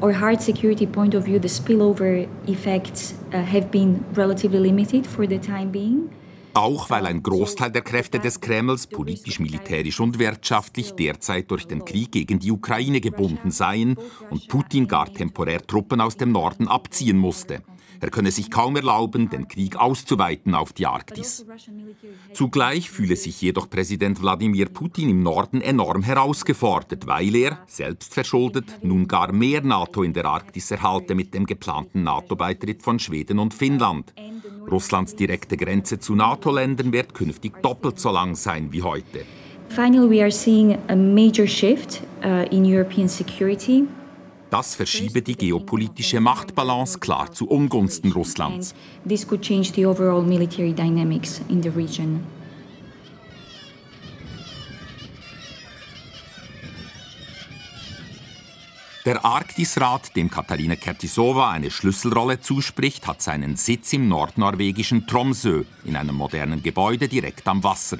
or 0.01 0.13
hard 0.13 0.41
security 0.41 0.85
point 0.85 1.15
of 1.15 1.25
view, 1.25 1.39
the 1.39 1.47
spillover 1.47 2.27
effects 2.47 3.13
uh, 3.33 3.37
have 3.37 3.71
been 3.71 4.03
relatively 4.13 4.59
limited 4.59 5.05
for 5.05 5.27
the 5.27 5.39
time 5.39 5.71
being. 5.71 6.09
Auch 6.53 6.89
weil 6.89 7.05
ein 7.05 7.21
Großteil 7.21 7.69
der 7.71 7.83
Kräfte 7.83 8.19
des 8.19 8.41
Kremls, 8.41 8.87
politisch, 8.87 9.39
militärisch 9.39 9.99
und 9.99 10.17
wirtschaftlich, 10.17 10.93
derzeit 10.93 11.51
durch 11.51 11.67
den 11.67 11.85
Krieg 11.85 12.11
gegen 12.11 12.39
die 12.39 12.51
Ukraine 12.51 12.99
gebunden 12.99 13.51
seien 13.51 13.95
und 14.31 14.47
Putin 14.47 14.87
gar 14.87 15.13
temporär 15.13 15.61
Truppen 15.61 16.01
aus 16.01 16.17
dem 16.17 16.31
Norden 16.31 16.67
abziehen 16.67 17.19
musste. 17.19 17.61
Er 17.99 18.09
könne 18.09 18.31
sich 18.31 18.51
kaum 18.51 18.75
erlauben, 18.75 19.29
den 19.29 19.47
Krieg 19.47 19.75
auszuweiten 19.75 20.55
auf 20.55 20.73
die 20.73 20.85
Arktis. 20.85 21.45
Zugleich 22.33 22.89
fühle 22.89 23.15
sich 23.15 23.41
jedoch 23.41 23.69
Präsident 23.69 24.21
Wladimir 24.21 24.67
Putin 24.69 25.09
im 25.09 25.23
Norden 25.23 25.61
enorm 25.61 26.03
herausgefordert, 26.03 27.07
weil 27.07 27.35
er, 27.35 27.59
selbst 27.67 28.13
verschuldet, 28.13 28.65
nun 28.83 29.07
gar 29.07 29.31
mehr 29.31 29.61
NATO 29.61 30.03
in 30.03 30.13
der 30.13 30.25
Arktis 30.25 30.71
erhalte 30.71 31.15
mit 31.15 31.33
dem 31.33 31.45
geplanten 31.45 32.03
NATO-Beitritt 32.03 32.83
von 32.83 32.99
Schweden 32.99 33.39
und 33.39 33.53
Finnland. 33.53 34.13
Russlands 34.69 35.15
direkte 35.15 35.57
Grenze 35.57 35.99
zu 35.99 36.15
NATO-Ländern 36.15 36.91
wird 36.91 37.13
künftig 37.13 37.61
doppelt 37.61 37.99
so 37.99 38.11
lang 38.11 38.35
sein 38.35 38.71
wie 38.71 38.83
heute. 38.83 39.25
Finally, 39.69 40.09
we 40.09 40.21
are 40.21 40.31
seeing 40.31 40.77
a 40.87 40.95
major 40.95 41.45
shift 41.45 42.01
uh, 42.23 42.45
in 42.51 42.63
European 42.63 43.07
security. 43.07 43.85
Das 44.49 44.75
verschiebe 44.75 45.21
die 45.21 45.35
geopolitische 45.35 46.21
Machtbalance 46.21 46.99
klar 46.99 47.31
zu 47.33 47.49
Ungunsten 47.49 48.13
Russlands. 48.13 48.73
This 49.07 49.27
could 49.27 49.41
change 49.41 49.73
the 49.73 49.85
overall 49.85 50.23
military 50.23 50.73
dynamics 50.73 51.41
in 51.49 51.61
the 51.61 51.69
region. 51.69 52.23
Der 59.05 59.23
Arktisrat, 59.23 60.15
dem 60.17 60.29
Katharina 60.29 60.75
Kertisova 60.75 61.49
eine 61.49 61.71
Schlüsselrolle 61.71 62.41
zuspricht, 62.41 63.07
hat 63.07 63.21
seinen 63.21 63.55
Sitz 63.55 63.93
im 63.93 64.09
nordnorwegischen 64.09 65.07
Tromsø 65.07 65.63
in 65.85 65.95
einem 65.95 66.15
modernen 66.15 66.61
Gebäude 66.61 67.07
direkt 67.07 67.47
am 67.47 67.63
Wasser. 67.63 67.99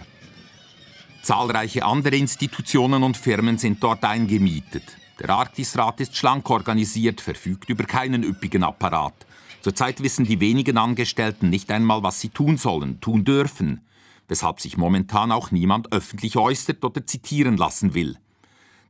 Zahlreiche 1.22 1.86
andere 1.86 2.18
Institutionen 2.18 3.04
und 3.04 3.16
Firmen 3.16 3.58
sind 3.58 3.82
dort 3.82 4.04
eingemietet. 4.04 4.84
Der 5.19 5.31
Arktisrat 5.31 6.00
ist 6.00 6.15
schlank 6.15 6.47
organisiert, 6.50 7.21
verfügt 7.21 7.69
über 7.69 7.86
keinen 7.86 8.24
üppigen 8.24 8.63
Apparat. 8.63 9.25
Zurzeit 9.62 10.03
wissen 10.03 10.25
die 10.25 10.39
wenigen 10.39 10.77
Angestellten 10.77 11.50
nicht 11.50 11.71
einmal, 11.71 12.03
was 12.03 12.21
sie 12.21 12.29
tun 12.29 12.57
sollen, 12.57 13.01
tun 13.01 13.25
dürfen, 13.25 13.81
weshalb 14.27 14.62
sich 14.62 14.77
momentan 14.77 15.31
auch 15.31 15.50
niemand 15.50 15.91
öffentlich 15.91 16.38
äußert 16.38 16.83
oder 16.86 17.05
zitieren 17.05 17.57
lassen 17.57 17.95
will. 17.95 18.17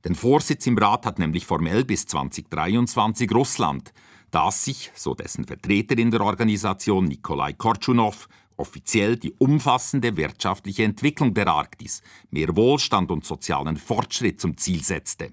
Den 0.03 0.15
Vorsitz 0.15 0.67
im 0.67 0.77
Rat 0.77 1.05
hat 1.05 1.17
nämlich 1.17 1.45
formell 1.45 1.85
bis 1.85 2.05
2023 2.05 3.31
Russland, 3.31 3.93
das 4.29 4.65
sich, 4.65 4.91
so 4.95 5.15
dessen 5.15 5.45
Vertreter 5.45 5.97
in 5.97 6.11
der 6.11 6.21
Organisation 6.21 7.05
Nikolai 7.05 7.53
Kortschunow, 7.53 8.27
offiziell 8.57 9.15
die 9.15 9.33
umfassende 9.37 10.17
wirtschaftliche 10.17 10.83
Entwicklung 10.83 11.33
der 11.33 11.47
Arktis, 11.47 12.01
mehr 12.31 12.55
Wohlstand 12.57 13.11
und 13.11 13.25
sozialen 13.25 13.77
Fortschritt 13.77 14.41
zum 14.41 14.57
Ziel 14.57 14.83
setzte. 14.83 15.31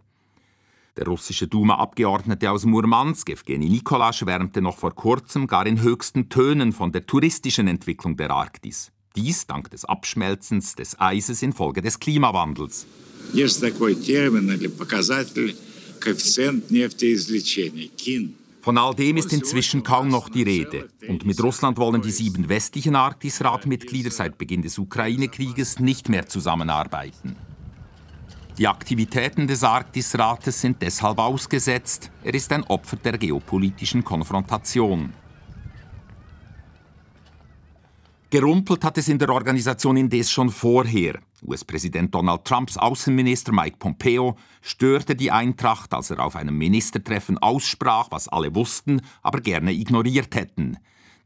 Der 0.98 1.06
russische 1.06 1.48
Duma-Abgeordnete 1.48 2.52
aus 2.52 2.66
Murmansk, 2.66 3.30
Evgeny 3.30 3.70
Nikola, 3.70 4.12
schwärmte 4.12 4.62
noch 4.62 4.78
vor 4.78 4.94
kurzem 4.94 5.48
gar 5.48 5.66
in 5.66 5.82
höchsten 5.82 6.30
Tönen 6.30 6.74
von 6.74 6.92
der 6.92 7.06
touristischen 7.06 7.68
Entwicklung 7.68 8.18
der 8.18 8.32
Arktis. 8.32 8.92
Dies 9.16 9.48
dank 9.48 9.70
des 9.72 9.86
Abschmelzens 9.86 10.76
des 10.76 11.00
Eises 11.00 11.42
infolge 11.42 11.82
des 11.82 12.00
Klimawandels. 12.00 12.86
Есть 13.34 13.62
такой 13.62 13.96
термин 13.96 14.52
или 14.52 14.68
показатель 14.68 15.56
коэффициент 16.00 16.72
нефтеизвлечения, 16.72 17.88
КИН. 17.96 18.36
Von 18.62 18.78
all 18.78 18.94
dem 18.94 19.18
ist 19.18 19.32
inzwischen 19.32 19.84
kaum 19.84 20.10
noch 20.10 20.28
die 20.28 20.44
Rede. 20.44 20.90
Und 21.08 21.26
mit 21.26 21.42
Russland 21.42 21.78
wollen 21.78 22.02
die 22.02 22.12
sieben 22.12 22.50
westlichen 22.50 22.96
Arktisratmitglieder 22.96 24.12
seit 24.12 24.38
Beginn 24.38 24.62
des 24.62 24.78
Ukraine-Krieges 24.78 25.80
nicht 25.80 26.10
mehr 26.10 26.28
zusammenarbeiten. 26.28 27.38
Die 28.57 28.69
Aktivitäten 28.69 29.49
des 29.49 29.65
Arktisrates 29.65 30.61
sind 30.61 30.81
deshalb 30.81 31.19
ausgesetzt. 31.19 32.13
Er 32.23 32.35
ist 32.35 32.53
ein 32.53 32.63
Opfer 32.65 32.97
der 32.97 33.19
geopolitischen 33.19 34.05
Konfrontation. 34.05 35.13
Gerumpelt 38.31 38.85
hat 38.85 38.97
es 38.99 39.09
in 39.09 39.19
der 39.19 39.31
Organisation 39.31 39.97
indes 39.97 40.31
schon 40.31 40.51
vorher. 40.51 41.19
US-Präsident 41.45 42.15
Donald 42.15 42.45
Trumps 42.45 42.77
Außenminister 42.77 43.53
Mike 43.53 43.77
Pompeo 43.79 44.37
störte 44.63 45.17
die 45.17 45.33
Eintracht, 45.33 45.93
als 45.93 46.11
er 46.11 46.21
auf 46.21 46.37
einem 46.37 46.57
Ministertreffen 46.57 47.39
aussprach, 47.39 48.07
was 48.11 48.29
alle 48.29 48.55
wussten, 48.55 49.03
aber 49.23 49.41
gerne 49.41 49.73
ignoriert 49.73 50.35
hätten. 50.37 50.79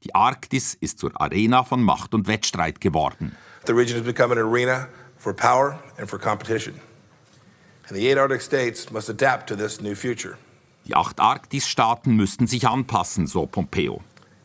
Die 0.02 0.14
Arktis 0.14 0.74
ist 0.80 0.98
zur 0.98 1.20
Arena 1.20 1.62
von 1.62 1.82
Macht 1.82 2.14
und 2.14 2.26
Wettstreit 2.26 2.80
geworden. 2.80 3.32
The 3.66 3.72
region 3.72 3.98
has 3.98 4.06
become 4.06 4.32
an 4.32 4.38
arena 4.38 4.88
for 5.18 5.34
power 5.34 5.78
and 5.98 6.08
for 6.08 6.18
competition. 6.18 6.74
Die 10.84 10.94
acht 10.94 11.20
Arktisstaaten 11.20 12.16
müssten 12.16 12.46
sich 12.46 12.68
anpassen, 12.68 13.26
so 13.26 13.46
Pompeo. 13.46 14.00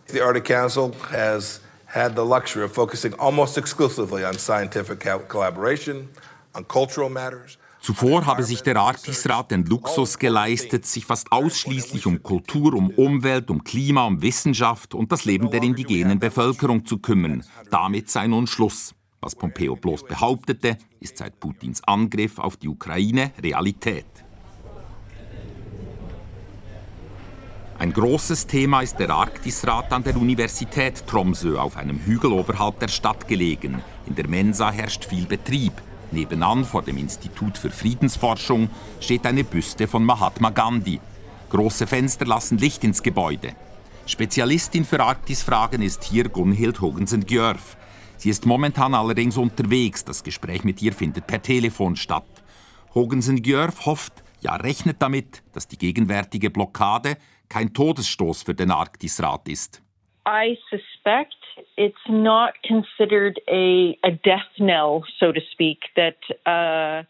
The 0.07 0.21
Arctic 0.21 0.45
Council 0.45 0.91
has 1.11 1.61
had 1.87 2.15
the 2.15 2.23
luxury 2.23 2.63
of 2.63 2.73
focusing 2.73 3.13
almost 3.19 3.57
exclusively 3.57 4.25
on 4.25 4.37
scientific 4.37 4.99
collaboration, 5.27 6.09
on 6.53 6.67
cultural 6.67 7.09
matters. 7.09 7.57
Zuvor 7.81 8.25
habe 8.25 8.43
sich 8.43 8.63
der 8.63 8.77
Arktisrat 8.77 9.51
den 9.51 9.65
Luxus 9.65 10.17
geleistet, 10.17 10.85
sich 10.85 11.05
fast 11.05 11.29
ausschließlich 11.33 12.05
um 12.05 12.23
Kultur, 12.23 12.73
um 12.75 12.89
Umwelt, 12.91 13.49
um 13.49 13.61
Klima, 13.65 14.05
um 14.05 14.21
Wissenschaft 14.21 14.93
und 14.93 15.11
das 15.11 15.25
Leben 15.25 15.51
der 15.51 15.61
indigenen 15.63 16.17
Bevölkerung 16.17 16.85
zu 16.85 16.99
kümmern. 16.99 17.43
Damit 17.69 18.09
sei 18.09 18.27
nun 18.27 18.47
Schluss. 18.47 18.95
Was 19.23 19.35
Pompeo 19.35 19.77
bloß 19.77 20.03
behauptete, 20.03 20.77
ist 20.99 21.17
seit 21.17 21.39
Putins 21.39 21.81
Angriff 21.85 22.39
auf 22.39 22.57
die 22.57 22.67
Ukraine 22.67 23.31
Realität. 23.41 24.05
Ein 27.79 27.93
großes 27.93 28.47
Thema 28.47 28.81
ist 28.81 28.99
der 28.99 29.11
Arktisrat 29.11 29.93
an 29.93 30.03
der 30.03 30.17
Universität 30.17 31.07
Tromsø 31.07 31.57
auf 31.57 31.77
einem 31.77 31.99
Hügel 31.99 32.33
oberhalb 32.33 32.79
der 32.79 32.89
Stadt 32.89 33.29
gelegen. 33.29 33.81
In 34.07 34.15
der 34.15 34.27
Mensa 34.27 34.71
herrscht 34.71 35.05
viel 35.05 35.25
Betrieb. 35.25 35.71
Nebenan 36.11 36.65
vor 36.65 36.81
dem 36.81 36.97
Institut 36.97 37.57
für 37.57 37.71
Friedensforschung 37.71 38.69
steht 38.99 39.25
eine 39.25 39.45
Büste 39.45 39.87
von 39.87 40.03
Mahatma 40.03 40.49
Gandhi. 40.49 40.99
Große 41.49 41.87
Fenster 41.87 42.25
lassen 42.25 42.57
Licht 42.57 42.83
ins 42.83 43.01
Gebäude. 43.01 43.55
Spezialistin 44.05 44.83
für 44.83 45.01
Arktisfragen 45.01 45.81
ist 45.81 46.03
hier 46.03 46.27
Gunhild 46.27 46.81
Hogensen-Gjörf. 46.81 47.77
Sie 48.23 48.29
ist 48.29 48.45
momentan 48.45 48.93
allerdings 48.93 49.35
unterwegs. 49.35 50.05
Das 50.05 50.23
Gespräch 50.23 50.63
mit 50.63 50.81
ihr 50.81 50.93
findet 50.93 51.27
per 51.27 51.41
Telefon 51.41 51.97
statt. 51.97 52.23
Hogensen-Gjörf 52.95 53.85
hofft, 53.85 54.13
ja 54.39 54.55
rechnet 54.55 55.01
damit, 55.01 55.43
dass 55.53 55.67
die 55.67 55.77
gegenwärtige 55.77 56.49
Blockade 56.49 57.17
kein 57.49 57.73
Todesstoß 57.73 58.43
für 58.43 58.55
den 58.55 58.71
Arktisrat 58.71 59.49
ist. 59.49 59.81
I 60.25 60.57
suspect 60.69 61.35
it's 61.75 61.99
not 62.07 62.53
considered 62.65 63.37
a, 63.49 63.91
a 64.03 64.11
death 64.11 64.47
knell, 64.55 65.03
so 65.19 65.33
to 65.33 65.41
speak, 65.51 65.79
that 65.97 66.15
uh, 66.47 67.05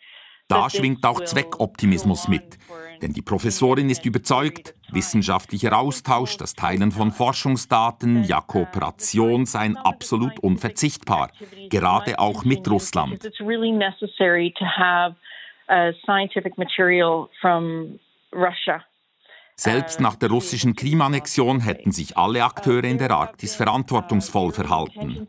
da 0.48 0.70
schwingt 0.70 1.06
auch 1.06 1.22
Zweckoptimismus 1.22 2.28
mit. 2.28 2.58
Denn 3.02 3.14
die 3.14 3.22
Professorin 3.22 3.90
ist 3.90 4.06
überzeugt, 4.06 4.76
wissenschaftlicher 4.92 5.78
Austausch, 5.78 6.38
das 6.38 6.54
Teilen 6.54 6.92
von 6.92 7.12
Forschungsdaten, 7.12 8.24
ja 8.24 8.40
Kooperation 8.40 9.46
seien 9.46 9.76
absolut 9.78 10.40
unverzichtbar, 10.40 11.32
gerade 11.70 12.20
auch 12.20 12.46
mit 12.46 12.70
Russland. 12.70 13.24
Russia 18.34 18.84
selbst 19.56 20.02
nach 20.02 20.16
der 20.16 20.30
russischen 20.30 20.76
Krimannexion 20.76 21.62
hätten 21.62 21.92
sich 21.92 22.18
alle 22.18 22.44
Akteure 22.44 22.86
in 22.86 22.98
der 22.98 23.12
Arktis 23.12 23.56
verantwortungsvoll 23.56 24.52
verhalten. 24.52 25.28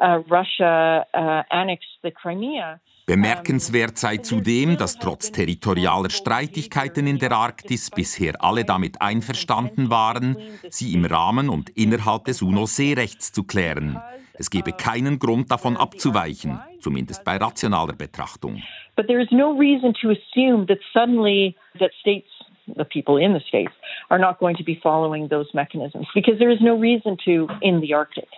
Even 0.00 0.24
since 0.24 0.28
2014 0.28 0.28
when 0.28 0.30
Russia 0.30 1.06
annexed 1.50 1.98
the 2.02 2.10
Crimea 2.10 2.80
Bemerkenswert 3.06 3.96
sei 3.96 4.18
zudem, 4.18 4.76
dass 4.76 4.98
trotz 4.98 5.32
territorialer 5.32 6.10
Streitigkeiten 6.10 7.06
in 7.06 7.18
der 7.18 7.32
Arktis 7.32 7.90
bisher 7.90 8.34
alle 8.38 8.66
damit 8.66 9.00
einverstanden 9.00 9.88
waren, 9.88 10.36
sie 10.68 10.92
im 10.92 11.06
Rahmen 11.06 11.48
und 11.48 11.70
innerhalb 11.70 12.26
des 12.26 12.42
UNO-Seerechts 12.42 13.32
zu 13.32 13.44
klären. 13.44 13.98
Es 14.34 14.50
gebe 14.50 14.72
keinen 14.72 15.18
Grund 15.18 15.50
davon 15.50 15.78
abzuweichen, 15.78 16.60
zumindest 16.80 17.24
bei 17.24 17.38
rationaler 17.38 17.94
Betrachtung. 17.94 18.62
But 18.94 19.06
there 19.06 19.22
is 19.22 19.30
no 19.30 19.58
reason 19.58 19.94
to 20.02 20.10
assume 20.10 20.66
that 20.66 20.80
suddenly 20.92 21.56
that 21.78 21.92
states 22.00 22.28
the 22.76 22.84
people 22.84 23.16
in 23.16 23.32
the 23.32 23.40
states 23.48 23.72
are 24.10 24.20
not 24.20 24.38
going 24.38 24.56
to 24.58 24.64
be 24.64 24.78
following 24.82 25.30
those 25.30 25.48
mechanisms 25.54 26.06
because 26.14 26.38
there 26.38 26.52
is 26.52 26.60
no 26.60 26.78
reason 26.78 27.16
to 27.24 27.48
in 27.62 27.80
the 27.80 27.94
Arctic. 27.94 28.28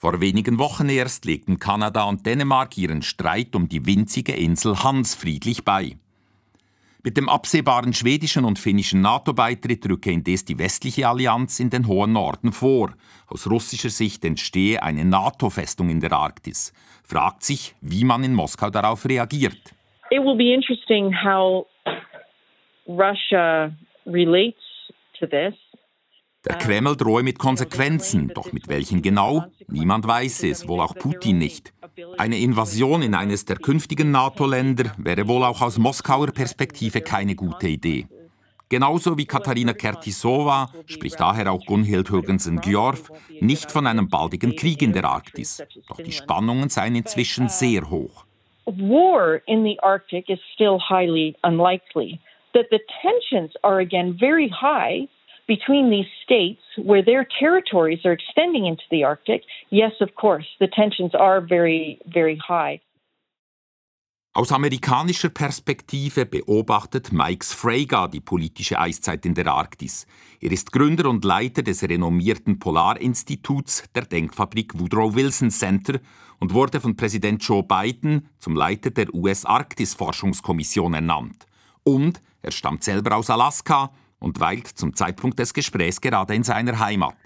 Vor 0.00 0.18
wenigen 0.22 0.58
Wochen 0.58 0.88
erst 0.88 1.26
legten 1.26 1.58
Kanada 1.58 2.04
und 2.04 2.24
Dänemark 2.24 2.78
ihren 2.78 3.02
Streit 3.02 3.54
um 3.54 3.68
die 3.68 3.84
winzige 3.84 4.32
Insel 4.32 4.82
Hans 4.82 5.14
friedlich 5.14 5.62
bei. 5.62 5.98
Mit 7.04 7.18
dem 7.18 7.28
absehbaren 7.28 7.92
schwedischen 7.92 8.46
und 8.46 8.58
finnischen 8.58 9.02
NATO-Beitritt 9.02 9.86
rücke 9.90 10.10
indes 10.10 10.46
die 10.46 10.58
westliche 10.58 11.06
Allianz 11.06 11.60
in 11.60 11.68
den 11.68 11.86
hohen 11.86 12.14
Norden 12.14 12.52
vor. 12.52 12.94
Aus 13.26 13.46
russischer 13.46 13.90
Sicht 13.90 14.24
entstehe 14.24 14.82
eine 14.82 15.04
NATO-Festung 15.04 15.90
in 15.90 16.00
der 16.00 16.12
Arktis. 16.12 16.72
Fragt 17.04 17.42
sich, 17.42 17.74
wie 17.82 18.04
man 18.04 18.24
in 18.24 18.32
Moskau 18.32 18.70
darauf 18.70 19.04
reagiert. 19.04 19.74
It 20.10 20.24
will 20.24 20.34
be 20.34 20.54
interesting 20.54 21.12
how 21.12 21.66
Russia 22.86 23.76
relates 24.06 24.64
to 25.18 25.26
this. 25.26 25.54
Der 26.48 26.56
Kreml 26.56 26.96
drohe 26.96 27.22
mit 27.22 27.38
Konsequenzen, 27.38 28.28
doch 28.34 28.52
mit 28.52 28.68
welchen 28.68 29.02
genau? 29.02 29.44
Niemand 29.68 30.06
weiß 30.06 30.44
es, 30.44 30.66
wohl 30.66 30.80
auch 30.80 30.94
Putin 30.94 31.36
nicht. 31.36 31.74
Eine 32.16 32.38
Invasion 32.38 33.02
in 33.02 33.14
eines 33.14 33.44
der 33.44 33.56
künftigen 33.56 34.10
NATO-Länder 34.10 34.94
wäre 34.96 35.28
wohl 35.28 35.44
auch 35.44 35.60
aus 35.60 35.76
Moskauer 35.76 36.28
Perspektive 36.28 37.02
keine 37.02 37.34
gute 37.34 37.68
Idee. 37.68 38.06
Genauso 38.70 39.18
wie 39.18 39.26
Katharina 39.26 39.74
Kertisova 39.74 40.70
spricht 40.86 41.20
daher 41.20 41.52
auch 41.52 41.66
Gunhild 41.66 42.08
Högensen-Gjorf 42.08 43.10
nicht 43.40 43.70
von 43.70 43.86
einem 43.86 44.08
baldigen 44.08 44.56
Krieg 44.56 44.80
in 44.80 44.94
der 44.94 45.04
Arktis. 45.04 45.62
Doch 45.88 45.98
die 45.98 46.12
Spannungen 46.12 46.70
seien 46.70 46.94
inzwischen 46.94 47.48
sehr 47.48 47.90
hoch. 47.90 48.24
War 48.64 49.40
in 49.46 49.64
the 49.64 49.78
Arctic 49.80 50.30
is 50.30 50.38
still 50.54 50.78
highly 50.78 51.36
unlikely. 51.42 52.20
That 52.54 52.66
the 52.70 52.80
tensions 53.02 53.52
are 53.62 53.80
again 53.80 54.16
very 54.18 54.48
high 54.48 55.08
between 55.50 55.90
these 55.90 56.10
states 56.22 56.62
where 56.76 57.02
their 57.02 57.26
territories 57.42 58.00
are 58.04 58.12
extending 58.12 58.66
into 58.66 58.84
the 58.92 59.02
Arctic, 59.02 59.42
yes, 59.70 59.94
of 60.00 60.14
course, 60.14 60.46
the 60.60 60.68
tensions 60.68 61.12
are 61.12 61.40
very, 61.40 61.98
very 62.06 62.38
high. 62.38 62.80
Aus 64.32 64.52
amerikanischer 64.52 65.30
Perspektive 65.30 66.24
beobachtet 66.24 67.12
Mike 67.12 67.44
Freyga 67.44 68.06
die 68.06 68.20
politische 68.20 68.78
Eiszeit 68.78 69.26
in 69.26 69.34
der 69.34 69.48
Arktis. 69.48 70.06
Er 70.40 70.52
ist 70.52 70.70
Gründer 70.70 71.10
und 71.10 71.24
Leiter 71.24 71.64
des 71.64 71.82
renommierten 71.82 72.60
Polarinstituts 72.60 73.90
der 73.92 74.04
Denkfabrik 74.04 74.78
Woodrow 74.78 75.16
Wilson 75.16 75.50
Center 75.50 75.98
und 76.38 76.54
wurde 76.54 76.80
von 76.80 76.94
Präsident 76.94 77.42
Joe 77.42 77.64
Biden 77.64 78.28
zum 78.38 78.54
Leiter 78.54 78.90
der 78.90 79.12
US-Arktis-Forschungskommission 79.12 80.94
ernannt. 80.94 81.48
Und 81.82 82.20
er 82.40 82.52
stammt 82.52 82.84
selber 82.84 83.16
aus 83.16 83.30
Alaska 83.30 83.90
und 84.20 84.38
weilt 84.38 84.68
zum 84.68 84.94
Zeitpunkt 84.94 85.38
des 85.38 85.52
Gesprächs 85.52 86.00
gerade 86.00 86.34
in 86.34 86.44
seiner 86.44 86.78
Heimat. 86.78 87.16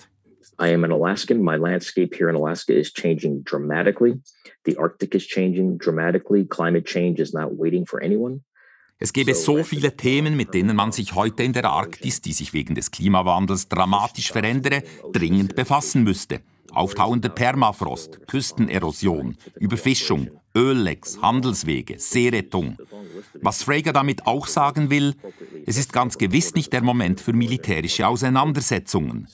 I 0.61 0.72
am 0.72 0.85
an 0.85 0.92
Alaskan. 0.92 1.42
My 1.42 1.57
landscape 1.57 2.14
here 2.16 2.30
in 2.30 2.37
Alaska 2.37 2.72
is 2.72 2.92
changing 2.92 3.42
dramatically. 3.44 4.20
The 4.64 4.78
Arctic 4.78 5.14
is 5.14 5.26
changing 5.26 5.78
dramatically. 5.78 6.46
Climate 6.46 6.87
change 6.87 7.20
is 7.20 7.33
not 7.33 7.59
waiting 7.59 7.85
for 7.85 8.00
anyone. 8.02 8.40
Es 8.98 9.12
gäbe 9.12 9.35
so 9.35 9.64
viele 9.64 9.96
Themen, 9.96 10.37
mit 10.37 10.54
denen 10.54 10.76
man 10.76 10.92
sich 10.92 11.14
heute 11.14 11.42
in 11.42 11.52
der 11.52 11.64
Arktis, 11.64 12.22
die 12.22 12.33
sich 12.33 12.52
wegen 12.52 12.76
des 12.76 12.92
Klimawandels 12.92 13.68
dramatisch 13.68 14.30
verändere, 14.30 14.85
dringend 15.12 15.57
befassen 15.57 16.04
müsste. 16.04 16.40
Auftauender 16.72 17.28
Permafrost, 17.28 18.26
Küstenerosion, 18.28 19.37
Überfischung, 19.59 20.30
Öllecks, 20.56 21.20
Handelswege, 21.20 21.98
Seerettung. 21.98 22.76
Was 23.40 23.62
Frager 23.64 23.92
damit 23.92 24.26
auch 24.26 24.46
sagen 24.46 24.90
will, 24.90 25.14
es 25.66 25.76
ist 25.76 25.92
ganz 25.92 26.16
gewiss 26.16 26.54
nicht 26.54 26.72
der 26.72 26.82
Moment 26.82 27.20
für 27.20 27.32
militärische 27.32 28.06
Auseinandersetzungen. 28.06 29.26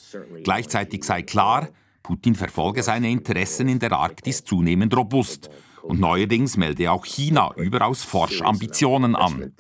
Gleichzeitig 0.43 1.05
sei 1.05 1.23
klar, 1.23 1.69
Putin 2.03 2.35
verfolge 2.35 2.83
seine 2.83 3.11
Interessen 3.11 3.69
in 3.69 3.79
der 3.79 3.93
Arktis 3.93 4.45
zunehmend 4.45 4.97
robust. 4.97 5.51
Und 5.83 6.01
neuerdings 6.01 6.57
melde 6.57 6.91
auch 6.91 7.07
China 7.07 7.55
überaus 7.57 8.05
forsch 8.05 8.43
Ambitionen 8.43 9.15
an. 9.17 9.53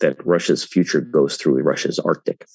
that 0.00 0.18
Russia's 0.24 0.64
future 0.64 1.00
goes 1.00 1.36
through 1.36 1.62
Russia's 1.62 1.98
Arctic. 1.98 2.46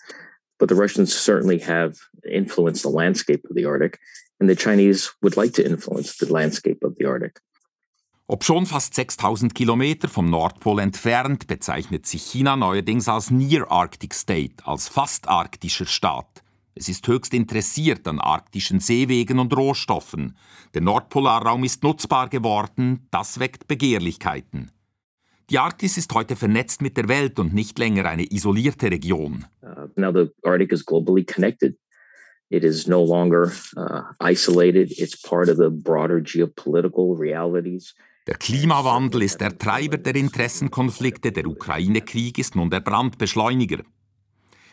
But 0.57 0.69
the 0.69 0.75
Russians 0.75 1.13
certainly 1.13 1.59
have 1.59 1.97
influenced 2.23 2.83
the 2.83 2.89
landscape 2.89 3.43
of 3.49 3.55
the 3.55 3.65
Arctic, 3.65 3.99
and 4.39 4.49
the 4.49 4.55
Chinese 4.55 5.11
would 5.21 5.35
like 5.35 5.53
to 5.53 5.63
influence 5.63 6.17
the 6.17 6.31
landscape 6.31 6.83
of 6.83 6.95
the 6.97 7.05
Arctic. 7.05 7.41
Ob 8.27 8.43
schon 8.43 8.65
fast 8.65 8.95
6000 8.95 9.53
Kilometer 9.53 10.07
vom 10.07 10.29
Nordpol 10.29 10.79
entfernt, 10.79 11.45
bezeichnet 11.45 12.07
sich 12.07 12.23
China 12.23 12.55
neuerdings 12.55 13.07
als 13.07 13.29
Near 13.29 13.69
Arctic 13.69 14.15
State, 14.15 14.65
als 14.65 14.87
fast 14.87 15.27
arktischer 15.27 15.85
Staat. 15.85 16.43
Es 16.73 16.89
ist 16.89 17.07
höchst 17.07 17.33
interessiert 17.35 18.07
an 18.07 18.19
arktischen 18.19 18.79
Seewegen 18.79 19.37
und 19.37 19.55
Rohstoffen. 19.55 20.35
Der 20.73 20.81
Nordpolarraum 20.81 21.63
ist 21.63 21.83
nutzbar 21.83 22.27
geworden, 22.27 23.07
das 23.11 23.39
weckt 23.39 23.67
Begehrlichkeiten. 23.67 24.71
Die 25.51 25.59
Arktis 25.59 25.95
ist 25.95 26.11
heute 26.13 26.35
vernetzt 26.35 26.81
mit 26.81 26.97
der 26.97 27.07
Welt 27.07 27.37
und 27.37 27.53
nicht 27.53 27.77
länger 27.77 28.05
eine 28.05 28.25
isolierte 28.31 28.89
Region. 28.89 29.45
Uh, 29.61 29.87
now 29.95 30.11
the 30.11 30.31
Arctic 30.43 30.71
is 30.71 30.83
globally 30.83 31.23
connected. 31.23 31.77
It 32.49 32.63
is 32.63 32.87
no 32.87 33.03
longer 33.03 33.51
uh, 33.75 34.01
isolated. 34.19 34.93
It's 34.97 35.15
part 35.15 35.49
of 35.49 35.57
the 35.57 35.69
broader 35.69 36.21
geopolitical 36.21 37.17
realities. 37.19 37.95
Der 38.27 38.35
Klimawandel 38.35 39.21
ist 39.21 39.39
der 39.39 39.55
Treiber 39.57 39.97
der 39.97 40.15
Interessenkonflikte, 40.15 41.31
der 41.31 41.45
Ukraine-Krieg 41.45 42.39
ist 42.39 42.55
nun 42.55 42.71
der 42.71 42.79
Brandbeschleuniger. 42.79 43.83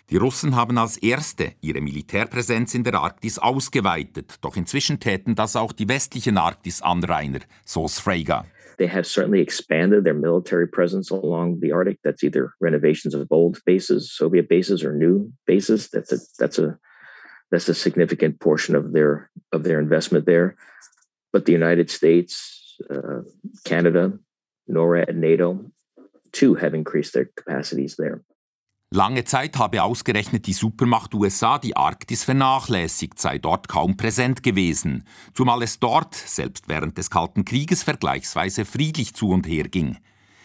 Die 0.09 0.17
Russen 0.17 0.57
haben 0.57 0.79
als 0.79 0.97
erste 0.97 1.53
ihre 1.61 1.81
Militärpräsenz 1.81 2.75
in 2.75 2.83
der 2.85 2.95
Arktis 2.95 3.39
ausgeweitet, 3.39 4.37
doch 4.41 4.57
inzwischen 4.57 5.01
täten 5.01 5.35
das 5.35 5.55
auch 5.55 5.73
die 5.73 5.89
westlichen 5.89 6.39
Arktis-Anrainer, 6.39 7.41
so 7.65 7.87
Sfraga. 7.89 8.47
They 8.79 8.89
have 8.89 9.05
certainly 9.05 9.43
expanded 9.43 10.05
their 10.05 10.15
military 10.15 10.67
presence 10.67 11.13
along 11.13 11.61
the 11.61 11.73
Arctic. 11.73 12.01
That's 12.03 12.23
either 12.23 12.55
renovations 12.61 13.15
of 13.15 13.27
old 13.31 13.63
bases, 13.65 14.13
Soviet 14.13 14.49
bases, 14.49 14.83
or 14.83 14.93
new 14.93 15.31
bases. 15.47 15.91
That's 15.91 16.11
a 16.11 16.19
that's 16.39 16.59
a 16.59 16.79
that's 17.53 17.69
a 17.69 17.75
significant 17.75 18.41
portion 18.41 18.75
of 18.75 18.93
their 18.93 19.31
of 19.53 19.63
their 19.63 19.79
investment 19.79 20.27
there. 20.27 20.57
But 21.33 21.45
the 21.45 21.53
United 21.53 21.91
States, 21.91 22.77
uh, 22.91 23.23
Canada, 23.65 24.19
NORAD, 24.69 25.09
and 25.09 25.21
NATO, 25.21 25.61
too, 26.33 26.55
have 26.57 26.75
increased 26.75 27.13
their 27.13 27.27
capacities 27.37 27.97
there. 27.97 28.25
Lange 28.95 29.25
Zeit 29.25 29.57
habe 29.57 29.83
ausgerechnet 29.83 30.47
die 30.47 30.53
Supermacht 30.53 31.15
USA 31.15 31.59
die 31.59 31.75
Arktis 31.75 32.25
vernachlässigt, 32.25 33.19
sei 33.19 33.39
dort 33.39 33.67
kaum 33.67 33.97
präsent 33.97 34.43
gewesen, 34.43 35.05
zumal 35.33 35.63
es 35.63 35.79
dort, 35.79 36.15
selbst 36.15 36.69
während 36.69 36.99
des 36.99 37.09
Kalten 37.09 37.47
Krieges, 37.47 37.83
vergleichsweise 37.83 38.67
friedlich 38.67 39.15
zu 39.15 39.31
und 39.31 39.47
her 39.47 39.65
ging. 39.65 39.97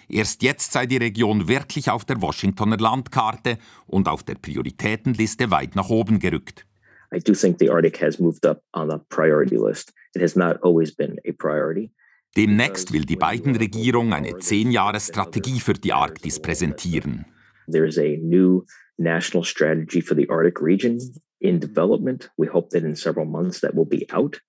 Erst 0.07 0.43
jetzt 0.43 0.71
sei 0.71 0.85
die 0.85 0.95
Region 0.95 1.49
wirklich 1.49 1.89
auf 1.89 2.05
der 2.05 2.21
Washingtoner 2.21 2.77
Landkarte 2.77 3.57
und 3.85 4.07
auf 4.07 4.23
der 4.23 4.35
Prioritätenliste 4.35 5.51
weit 5.51 5.75
nach 5.75 5.89
oben 5.89 6.19
gerückt. 6.19 6.65
I 7.13 7.19
do 7.19 7.33
think 7.33 7.57
the 7.57 7.69
Arctic 7.69 7.97
has 7.97 8.19
moved 8.19 8.45
up 8.45 8.61
on 8.73 8.89
the 8.89 8.99
priority 9.09 9.57
list. 9.57 9.93
It 10.15 10.21
has 10.21 10.35
not 10.35 10.57
always 10.61 10.91
been 10.91 11.17
a 11.25 11.31
priority. 11.31 11.91
Demnächst 12.35 12.91
will 12.91 13.05
die 13.05 13.15
Biden-Regierung 13.15 14.13
eine 14.13 14.37
Zehn-Jahres-Strategie 14.37 15.59
für 15.59 15.73
die 15.73 15.93
Arktis 15.93 16.39
präsentieren. 16.39 17.25
There's 17.67 17.97
a 17.97 18.17
new 18.21 18.63
national 18.97 19.43
strategy 19.43 20.01
for 20.01 20.15
the 20.15 20.27
Arctic 20.29 20.61
region 20.61 20.99
in 21.41 21.59
development. 21.59 22.29
We 22.37 22.47
hope 22.47 22.69
that 22.71 22.83
in 22.83 22.95
several 22.95 23.25
months 23.25 23.61
that 23.61 23.73
will 23.73 23.85
be 23.85 24.05
out. 24.11 24.39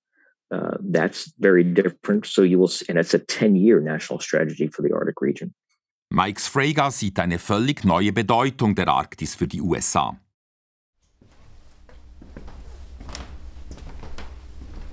Uh, 0.51 0.77
that's 0.81 1.33
very 1.39 1.63
different. 1.63 2.27
So 2.27 2.43
you 2.43 2.59
will, 2.59 2.71
and 2.89 2.99
it's 2.99 3.15
a 3.15 3.19
10-year 3.19 3.81
national 3.81 4.21
strategy 4.21 4.67
for 4.67 4.83
the 4.83 4.93
Arctic 4.93 5.21
region. 5.21 5.55
Mike 6.11 6.41
Sfraga 6.41 6.91
sieht 6.91 7.19
eine 7.19 7.39
völlig 7.39 7.85
neue 7.85 8.13
Bedeutung 8.13 8.75
der 8.75 8.89
Arktis 8.89 9.35
für 9.35 9.47
die 9.47 9.61
USA. 9.61 10.19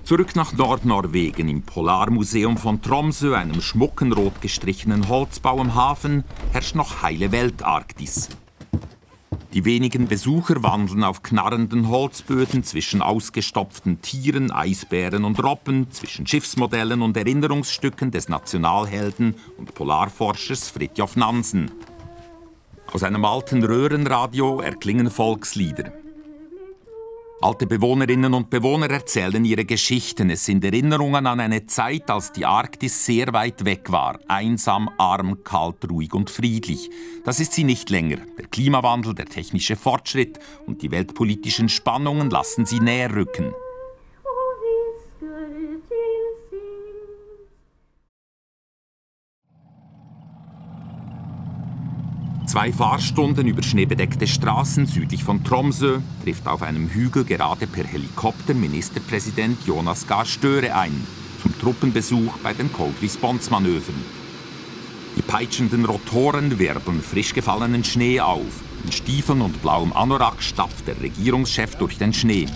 Zurück 0.06 0.36
nach 0.36 0.52
Nordnorwegen 0.52 1.48
im 1.48 1.62
Polarmuseum 1.62 2.58
von 2.58 2.80
Tromsø, 2.80 3.34
einem 3.34 3.60
schmucken 3.60 4.12
rot 4.12 4.40
gestrichenen 4.40 5.08
Holzbau 5.08 5.58
am 5.58 5.74
Hafen, 5.74 6.22
herrscht 6.52 6.76
noch 6.76 7.02
heile 7.02 7.32
Welt 7.32 7.64
Arktis. 7.64 8.28
Die 9.52 9.64
wenigen 9.64 10.06
Besucher 10.06 10.62
wandeln 10.62 11.02
auf 11.02 11.24
knarrenden 11.24 11.88
Holzböden 11.88 12.62
zwischen 12.62 13.02
ausgestopften 13.02 14.00
Tieren, 14.00 14.52
Eisbären 14.52 15.24
und 15.24 15.42
Robben, 15.42 15.90
zwischen 15.90 16.24
Schiffsmodellen 16.24 17.02
und 17.02 17.16
Erinnerungsstücken 17.16 18.12
des 18.12 18.28
Nationalhelden 18.28 19.34
und 19.58 19.74
Polarforschers 19.74 20.68
Fridtjof 20.68 21.16
Nansen. 21.16 21.72
Aus 22.92 23.02
einem 23.02 23.24
alten 23.24 23.64
Röhrenradio 23.64 24.60
erklingen 24.60 25.10
Volkslieder. 25.10 26.05
Alte 27.42 27.66
Bewohnerinnen 27.66 28.32
und 28.32 28.48
Bewohner 28.48 28.90
erzählen 28.90 29.44
ihre 29.44 29.66
Geschichten. 29.66 30.30
Es 30.30 30.46
sind 30.46 30.64
Erinnerungen 30.64 31.26
an 31.26 31.38
eine 31.38 31.66
Zeit, 31.66 32.10
als 32.10 32.32
die 32.32 32.46
Arktis 32.46 33.04
sehr 33.04 33.30
weit 33.34 33.66
weg 33.66 33.92
war. 33.92 34.18
Einsam, 34.26 34.88
arm, 34.96 35.44
kalt, 35.44 35.88
ruhig 35.90 36.14
und 36.14 36.30
friedlich. 36.30 36.88
Das 37.24 37.38
ist 37.38 37.52
sie 37.52 37.64
nicht 37.64 37.90
länger. 37.90 38.16
Der 38.38 38.46
Klimawandel, 38.46 39.14
der 39.14 39.26
technische 39.26 39.76
Fortschritt 39.76 40.38
und 40.66 40.80
die 40.80 40.90
weltpolitischen 40.90 41.68
Spannungen 41.68 42.30
lassen 42.30 42.64
sie 42.64 42.80
näher 42.80 43.14
rücken. 43.14 43.52
Zwei 52.56 52.72
Fahrstunden 52.72 53.46
über 53.48 53.62
schneebedeckte 53.62 54.26
Straßen 54.26 54.86
südlich 54.86 55.22
von 55.22 55.44
Tromsø 55.44 55.98
trifft 56.24 56.46
auf 56.46 56.62
einem 56.62 56.88
Hügel 56.88 57.22
gerade 57.24 57.66
per 57.66 57.84
Helikopter 57.84 58.54
Ministerpräsident 58.54 59.58
Jonas 59.66 60.06
Gahr 60.06 60.24
Störe 60.24 60.74
ein, 60.74 61.06
zum 61.42 61.52
Truppenbesuch 61.60 62.38
bei 62.42 62.54
den 62.54 62.72
Cold 62.72 62.94
Response 63.02 63.50
Manövern. 63.50 64.02
Die 65.18 65.20
peitschenden 65.20 65.84
Rotoren 65.84 66.58
wirbeln 66.58 67.02
frisch 67.02 67.34
gefallenen 67.34 67.84
Schnee 67.84 68.20
auf. 68.20 68.62
In 68.84 68.90
Stiefeln 68.90 69.42
und 69.42 69.60
blauem 69.60 69.92
Anorak 69.92 70.42
stapft 70.42 70.86
der 70.86 70.98
Regierungschef 70.98 71.74
durch 71.74 71.98
den 71.98 72.14
Schnee. 72.14 72.46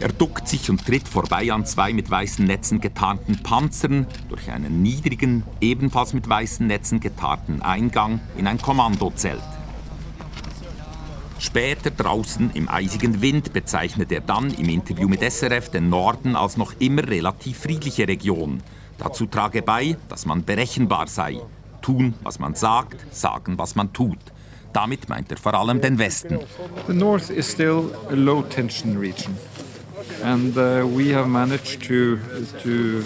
Er 0.00 0.08
duckt 0.08 0.48
sich 0.48 0.70
und 0.70 0.84
tritt 0.84 1.08
vorbei 1.08 1.52
an 1.52 1.64
zwei 1.64 1.92
mit 1.92 2.10
weißen 2.10 2.44
Netzen 2.44 2.80
getarnten 2.80 3.42
Panzern 3.42 4.06
durch 4.28 4.50
einen 4.50 4.82
niedrigen, 4.82 5.44
ebenfalls 5.60 6.12
mit 6.12 6.28
weißen 6.28 6.66
Netzen 6.66 7.00
getarnten 7.00 7.62
Eingang 7.62 8.20
in 8.36 8.46
ein 8.46 8.58
Kommandozelt. 8.58 9.42
Später 11.38 11.90
draußen 11.90 12.50
im 12.54 12.68
eisigen 12.68 13.20
Wind 13.20 13.52
bezeichnet 13.52 14.10
er 14.12 14.20
dann 14.20 14.52
im 14.54 14.68
Interview 14.68 15.08
mit 15.08 15.20
SRF 15.20 15.68
den 15.68 15.88
Norden 15.88 16.36
als 16.36 16.56
noch 16.56 16.72
immer 16.78 17.06
relativ 17.06 17.58
friedliche 17.58 18.08
Region. 18.08 18.62
Dazu 18.98 19.26
trage 19.26 19.62
bei, 19.62 19.96
dass 20.08 20.26
man 20.26 20.44
berechenbar 20.44 21.06
sei. 21.06 21.38
Tun, 21.82 22.14
was 22.22 22.38
man 22.38 22.54
sagt, 22.54 23.04
sagen, 23.14 23.58
was 23.58 23.74
man 23.74 23.92
tut. 23.92 24.18
Damit 24.72 25.08
meint 25.08 25.30
er 25.30 25.36
vor 25.36 25.54
allem 25.54 25.80
den 25.80 25.98
Westen. 25.98 26.40
The 26.86 26.94
North 26.94 27.30
is 27.30 27.50
still 27.50 27.94
a 28.10 28.14
low 28.14 28.42
tension 28.42 28.96
region. 28.96 29.36
And 30.24 30.56
uh, 30.56 30.86
we 30.86 31.12
have 31.12 31.28
managed 31.28 31.82
to 31.82 32.18
to 32.62 33.04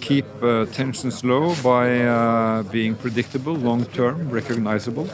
keep 0.00 0.26
uh, 0.42 0.64
tensions 0.66 1.24
low 1.24 1.54
by 1.62 2.06
uh, 2.06 2.62
being 2.70 2.94
predictable, 2.94 3.54
long 3.54 3.84
term, 3.92 4.30
recognizable. 4.30 5.06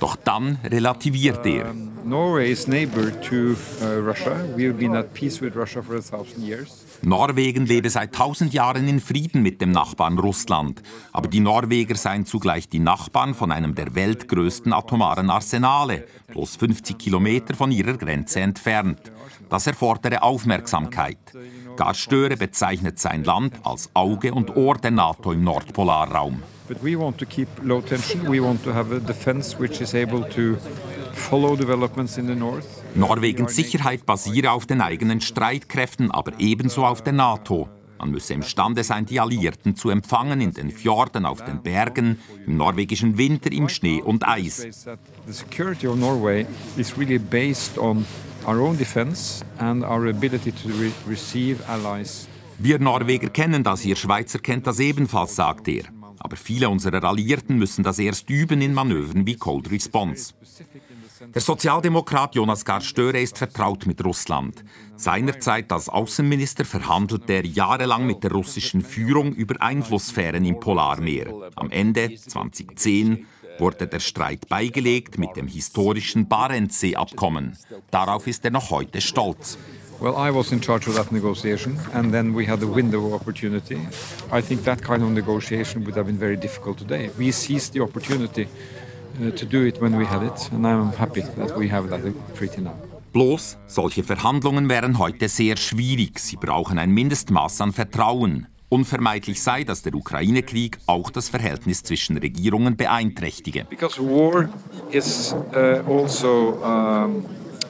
Doch 0.00 0.16
dann 0.24 0.58
relativiert 0.70 1.46
er. 1.46 1.70
Um, 1.70 1.92
Norway 2.04 2.50
is 2.50 2.66
neighbor 2.66 3.10
to 3.10 3.56
uh, 3.80 4.00
Russia. 4.00 4.36
We 4.56 4.64
have 4.64 4.78
been 4.78 4.94
at 4.94 5.14
peace 5.14 5.40
with 5.40 5.54
Russia 5.54 5.82
for 5.82 5.96
a 5.96 6.02
thousand 6.02 6.42
years. 6.42 6.84
Norwegen 7.04 7.66
lebe 7.66 7.90
seit 7.90 8.14
tausend 8.14 8.54
Jahren 8.54 8.88
in 8.88 9.00
Frieden 9.00 9.42
mit 9.42 9.60
dem 9.60 9.72
Nachbarn 9.72 10.18
Russland. 10.18 10.82
Aber 11.12 11.28
die 11.28 11.40
Norweger 11.40 11.96
seien 11.96 12.26
zugleich 12.26 12.68
die 12.68 12.78
Nachbarn 12.78 13.34
von 13.34 13.52
einem 13.52 13.74
der 13.74 13.94
weltgrößten 13.94 14.72
atomaren 14.72 15.30
Arsenale, 15.30 16.06
bloß 16.28 16.56
50 16.56 16.98
Kilometer 16.98 17.54
von 17.54 17.70
ihrer 17.72 17.96
Grenze 17.96 18.40
entfernt. 18.40 19.12
Das 19.48 19.66
erfordere 19.66 20.22
Aufmerksamkeit. 20.22 21.18
Gar 21.76 21.94
Störe 21.94 22.36
bezeichnet 22.36 22.98
sein 22.98 23.24
Land 23.24 23.54
als 23.64 23.90
Auge 23.94 24.32
und 24.32 24.56
Ohr 24.56 24.76
der 24.76 24.90
NATO 24.90 25.32
im 25.32 25.44
Nordpolarraum. 25.44 26.42
But 26.66 26.82
we 26.82 26.98
want 26.98 27.18
to 27.18 27.26
keep 27.26 27.48
low 27.62 27.82
tension. 27.82 28.26
We 28.26 28.42
want 28.42 28.64
to 28.64 28.72
have 28.72 28.94
a 28.94 28.98
defense 28.98 29.58
which 29.58 29.82
is 29.82 29.94
able 29.94 30.26
to 30.30 30.56
Norwegens 32.94 33.54
Sicherheit 33.54 34.06
basiere 34.06 34.50
auf 34.50 34.66
den 34.66 34.80
eigenen 34.80 35.20
Streitkräften, 35.20 36.10
aber 36.10 36.32
ebenso 36.38 36.84
auf 36.84 37.02
der 37.02 37.12
NATO. 37.12 37.68
Man 37.98 38.10
müsse 38.10 38.34
imstande 38.34 38.84
sein, 38.84 39.06
die 39.06 39.18
Alliierten 39.18 39.76
zu 39.76 39.88
empfangen 39.88 40.40
in 40.40 40.52
den 40.52 40.70
Fjorden, 40.70 41.24
auf 41.24 41.42
den 41.44 41.62
Bergen, 41.62 42.18
im 42.46 42.56
norwegischen 42.56 43.16
Winter, 43.16 43.50
im 43.50 43.68
Schnee 43.68 44.02
und 44.02 44.28
Eis. 44.28 44.66
Wir 52.58 52.78
Norweger 52.78 53.30
kennen 53.30 53.64
das, 53.64 53.84
ihr 53.84 53.96
Schweizer 53.96 54.38
kennt 54.38 54.66
das 54.66 54.80
ebenfalls, 54.80 55.36
sagt 55.36 55.68
er. 55.68 55.84
Aber 56.18 56.36
viele 56.36 56.68
unserer 56.68 57.02
Alliierten 57.04 57.58
müssen 57.58 57.84
das 57.84 57.98
erst 57.98 58.30
üben 58.30 58.60
in 58.60 58.74
Manövern 58.74 59.26
wie 59.26 59.36
Cold 59.36 59.70
Response. 59.70 60.34
Der 61.20 61.42
Sozialdemokrat 61.42 62.34
Jonas 62.34 62.64
Gahr 62.64 62.80
Störe 62.80 63.20
ist 63.20 63.38
vertraut 63.38 63.86
mit 63.86 64.04
Russland. 64.04 64.64
Seinerzeit 64.96 65.70
als 65.70 65.88
Außenminister 65.88 66.64
verhandelte 66.64 67.34
er 67.34 67.46
jahrelang 67.46 68.06
mit 68.06 68.24
der 68.24 68.32
russischen 68.32 68.82
Führung 68.82 69.32
über 69.32 69.60
Einflusssphären 69.60 70.44
im 70.44 70.58
Polarmeer. 70.58 71.50
Am 71.54 71.70
Ende, 71.70 72.14
2010, 72.14 73.26
wurde 73.58 73.86
der 73.86 74.00
Streit 74.00 74.48
beigelegt 74.48 75.16
mit 75.16 75.36
dem 75.36 75.46
historischen 75.46 76.26
Barentssee-Abkommen. 76.26 77.56
Darauf 77.92 78.26
ist 78.26 78.44
er 78.44 78.50
noch 78.50 78.70
heute 78.70 79.00
stolz. 79.00 79.56
Well, 80.00 80.14
I 80.14 80.34
was 80.34 80.50
in 80.50 80.60
charge 80.60 80.88
of 80.90 80.96
that 80.96 81.12
negotiation, 81.12 81.78
and 81.92 82.10
then 82.10 82.34
we 82.34 82.48
had 82.48 82.60
a 82.64 82.66
window 82.66 83.06
of 83.06 83.12
opportunity. 83.12 83.78
I 84.32 84.42
think 84.42 84.64
that 84.64 84.82
kind 84.82 85.04
of 85.04 85.10
negotiation 85.10 85.86
would 85.86 85.94
have 85.94 86.06
been 86.06 86.18
very 86.18 86.36
difficult 86.36 86.78
today. 86.78 87.10
We 87.16 87.30
seized 87.30 87.74
the 87.74 87.80
opportunity 87.80 88.48
to 89.36 89.46
do 89.46 89.66
it 89.66 89.80
when 89.80 89.96
we 89.98 90.04
had 90.04 90.22
it, 90.22 90.50
and 90.52 90.66
I'm 90.66 90.92
happy 90.96 91.22
that 91.36 91.56
we 91.56 91.70
have 91.70 91.88
that 91.90 92.00
treaty 92.36 92.60
now. 92.60 92.74
Bloß, 93.14 93.58
solche 93.68 94.02
Verhandlungen 94.02 94.68
wären 94.68 94.98
heute 94.98 95.28
sehr 95.28 95.56
schwierig. 95.56 96.18
Sie 96.18 96.36
brauchen 96.36 96.78
ein 96.78 96.90
Mindestmaß 96.90 97.60
an 97.60 97.72
Vertrauen. 97.72 98.48
Unvermeidlich 98.68 99.40
sei, 99.40 99.62
dass 99.62 99.82
der 99.82 99.94
Ukraine-Krieg 99.94 100.78
auch 100.86 101.10
das 101.10 101.28
Verhältnis 101.28 101.84
zwischen 101.84 102.18
Regierungen 102.18 102.76
beeinträchtige. 102.76 103.66
Because 103.70 104.00
war 104.00 104.48
is 104.90 105.32
uh, 105.32 105.88
also 105.88 106.58
um, 106.60 107.24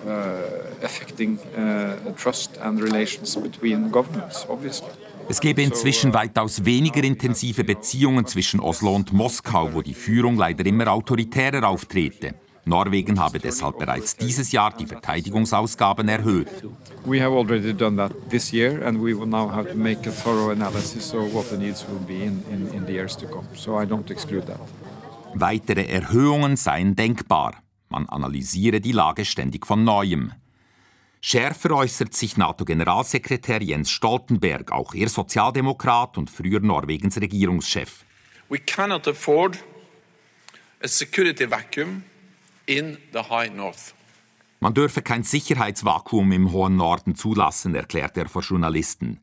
uh, 0.07 0.83
affecting 0.83 1.39
uh, 1.59 2.11
trust 2.17 2.59
and 2.63 2.83
relations 2.83 3.37
between 3.37 3.91
governments, 3.91 4.47
obviously. 4.49 4.89
Es 5.29 5.41
gäbe 5.41 5.63
inzwischen 5.63 6.13
weitaus 6.13 6.65
weniger 6.65 7.03
intensive 7.03 7.65
Beziehungen 7.65 8.27
zwischen 8.27 8.61
Oslo 8.61 8.95
und 8.95 9.13
Moskau, 9.13 9.73
wo 9.73 9.83
die 9.83 9.95
Führung 9.95 10.37
leider 10.37 10.67
immer 10.67 10.89
autoritärer 10.89 11.67
auftrete. 11.67 12.35
Norwegen 12.67 13.19
habe 13.21 13.39
deshalb 13.39 13.79
bereits 13.79 14.17
dieses 14.17 14.53
Jahr 14.53 14.75
die 14.77 14.87
Verteidigungsausgaben 14.87 16.09
erhöht. 16.09 16.49
We 17.05 17.21
have 17.23 17.35
already 17.35 17.75
done 17.75 17.97
that 17.97 18.13
this 18.31 18.53
year 18.53 18.87
and 18.87 18.99
we 18.99 19.19
will 19.19 19.27
now 19.27 19.51
have 19.51 19.71
to 19.71 19.77
make 19.77 20.09
a 20.09 20.13
thorough 20.13 20.51
analysis 20.51 21.13
of 21.15 21.35
what 21.35 21.49
the 21.51 21.57
needs 21.57 21.85
will 21.89 22.01
be 22.07 22.25
in, 22.25 22.43
in, 22.51 22.73
in 22.73 22.87
the 22.87 22.93
years 22.93 23.17
to 23.17 23.27
come. 23.27 23.47
So 23.55 23.79
I 23.81 23.87
don't 23.87 24.11
exclude 24.11 24.47
that. 24.47 24.61
Weitere 25.35 25.87
Erhöhungen 25.87 26.57
seien 26.57 26.97
denkbar. 26.97 27.55
Man 27.91 28.09
analysiere 28.09 28.81
die 28.81 28.93
Lage 28.93 29.25
ständig 29.25 29.67
von 29.67 29.85
neuem. 29.85 30.33
Schärfer 31.27 31.71
äußert 31.71 32.13
sich 32.13 32.37
NATO-Generalsekretär 32.37 33.63
Jens 33.63 33.91
Stoltenberg, 33.91 34.71
auch 34.73 34.93
er 34.93 35.09
Sozialdemokrat 35.09 36.19
und 36.19 36.29
früher 36.29 36.61
Norwegens 36.61 37.19
Regierungschef. 37.19 38.05
We 38.51 38.59
cannot 38.59 39.09
afford 39.09 39.57
a 40.83 40.87
security 40.87 41.51
vacuum 41.51 42.03
in 42.67 42.99
the 43.15 43.21
high 43.21 43.51
north. 43.51 43.95
Man 44.61 44.75
dürfe 44.75 45.01
kein 45.01 45.23
Sicherheitsvakuum 45.23 46.31
im 46.31 46.53
hohen 46.53 46.77
Norden 46.77 47.15
zulassen, 47.15 47.75
erklärte 47.75 48.21
er 48.21 48.29
vor 48.29 48.43
Journalisten. 48.43 49.21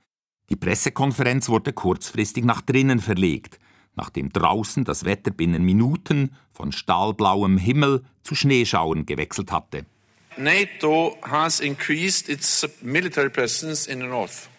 Die 0.50 0.56
Pressekonferenz 0.56 1.50
wurde 1.50 1.72
kurzfristig 1.72 2.44
nach 2.44 2.62
drinnen 2.62 3.00
verlegt, 3.00 3.60
nachdem 3.94 4.30
draußen 4.34 4.86
das 4.86 5.06
Wetter 5.06 5.30
binnen 5.30 5.64
Minuten 5.64 6.36
von 6.52 6.72
stahlblauem 6.72 7.60
Himmel 7.60 8.04
zu 8.24 8.34
Schneeschauern 8.34 9.06
gewechselt 9.06 9.52
hatte. 9.52 9.86
NATO 10.38 11.18
has 11.22 11.60
increased 11.60 12.30
its 12.30 12.66
military 12.82 13.30
presence 13.30 13.88
in 13.88 14.00
the 14.00 14.08
north. 14.08 14.50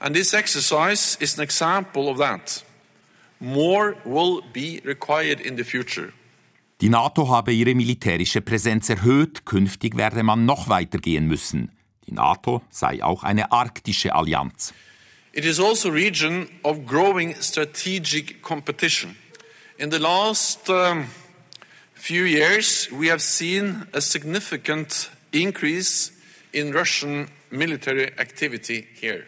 And 0.00 0.14
this 0.14 0.34
exercise 0.34 1.16
is 1.20 1.36
an 1.38 1.42
example 1.42 2.08
of 2.08 2.18
that. 2.18 2.62
More 3.40 3.96
will 4.04 4.42
be 4.52 4.80
required 4.84 5.40
in 5.40 5.56
the 5.56 5.64
future. 5.64 6.12
Die 6.80 6.90
NATO 6.90 7.28
habe 7.28 7.52
ihre 7.52 7.74
militärische 7.74 8.42
Präsenz 8.42 8.90
erhöht, 8.90 9.46
künftig 9.46 9.96
werde 9.96 10.22
man 10.22 10.44
noch 10.44 10.68
weiter 10.68 10.98
gehen 10.98 11.26
müssen. 11.26 11.70
Die 12.06 12.12
NATO 12.12 12.62
sei 12.70 13.02
auch 13.02 13.24
eine 13.24 13.50
arktische 13.50 14.14
Allianz. 14.14 14.74
It 15.32 15.44
is 15.44 15.58
also 15.58 15.88
a 15.88 15.92
region 15.92 16.48
of 16.62 16.86
growing 16.86 17.34
strategic 17.40 18.42
competition. 18.42 19.16
In 19.78 19.90
the 19.90 19.98
last 19.98 20.68
um, 20.70 21.08
few 22.06 22.24
years, 22.24 22.88
we 22.92 23.10
have 23.10 23.20
seen 23.20 23.84
a 23.92 24.00
significant 24.00 25.10
increase 25.32 26.12
in 26.52 26.72
Russian 26.72 27.26
military 27.50 28.12
activity 28.16 28.86
here. 29.00 29.24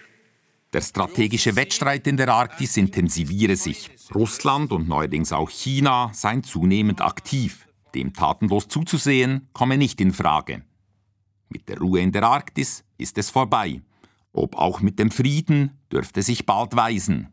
Der 0.73 0.83
strategische 0.83 1.57
Wettstreit 1.57 2.07
in 2.07 2.17
der 2.17 2.29
Arktis 2.29 2.77
intensiviere 2.77 3.57
sich. 3.57 3.91
Russland 4.15 4.71
und 4.71 4.89
neuerdings 4.89 5.33
auch 5.33 5.51
China 5.51 6.11
seien 6.13 6.45
zunehmend 6.45 7.01
aktiv. 7.01 7.67
Dem 7.95 8.13
tatenlos 8.13 8.69
zuzusehen, 8.69 9.49
komme 9.53 9.77
nicht 9.77 10.01
in 10.01 10.13
Frage. 10.13 10.63
Mit 11.49 11.69
der 11.69 11.79
Ruhe 11.79 12.01
in 12.01 12.13
der 12.13 12.23
Arktis 12.23 12.85
ist 12.97 13.19
es 13.19 13.31
vorbei. 13.31 13.81
Ob 14.33 14.57
auch 14.57 14.81
mit 14.83 14.99
dem 15.01 15.11
Frieden 15.11 15.73
dürfte 15.91 16.23
sich 16.23 16.47
bald 16.47 16.77
weisen. 16.77 17.33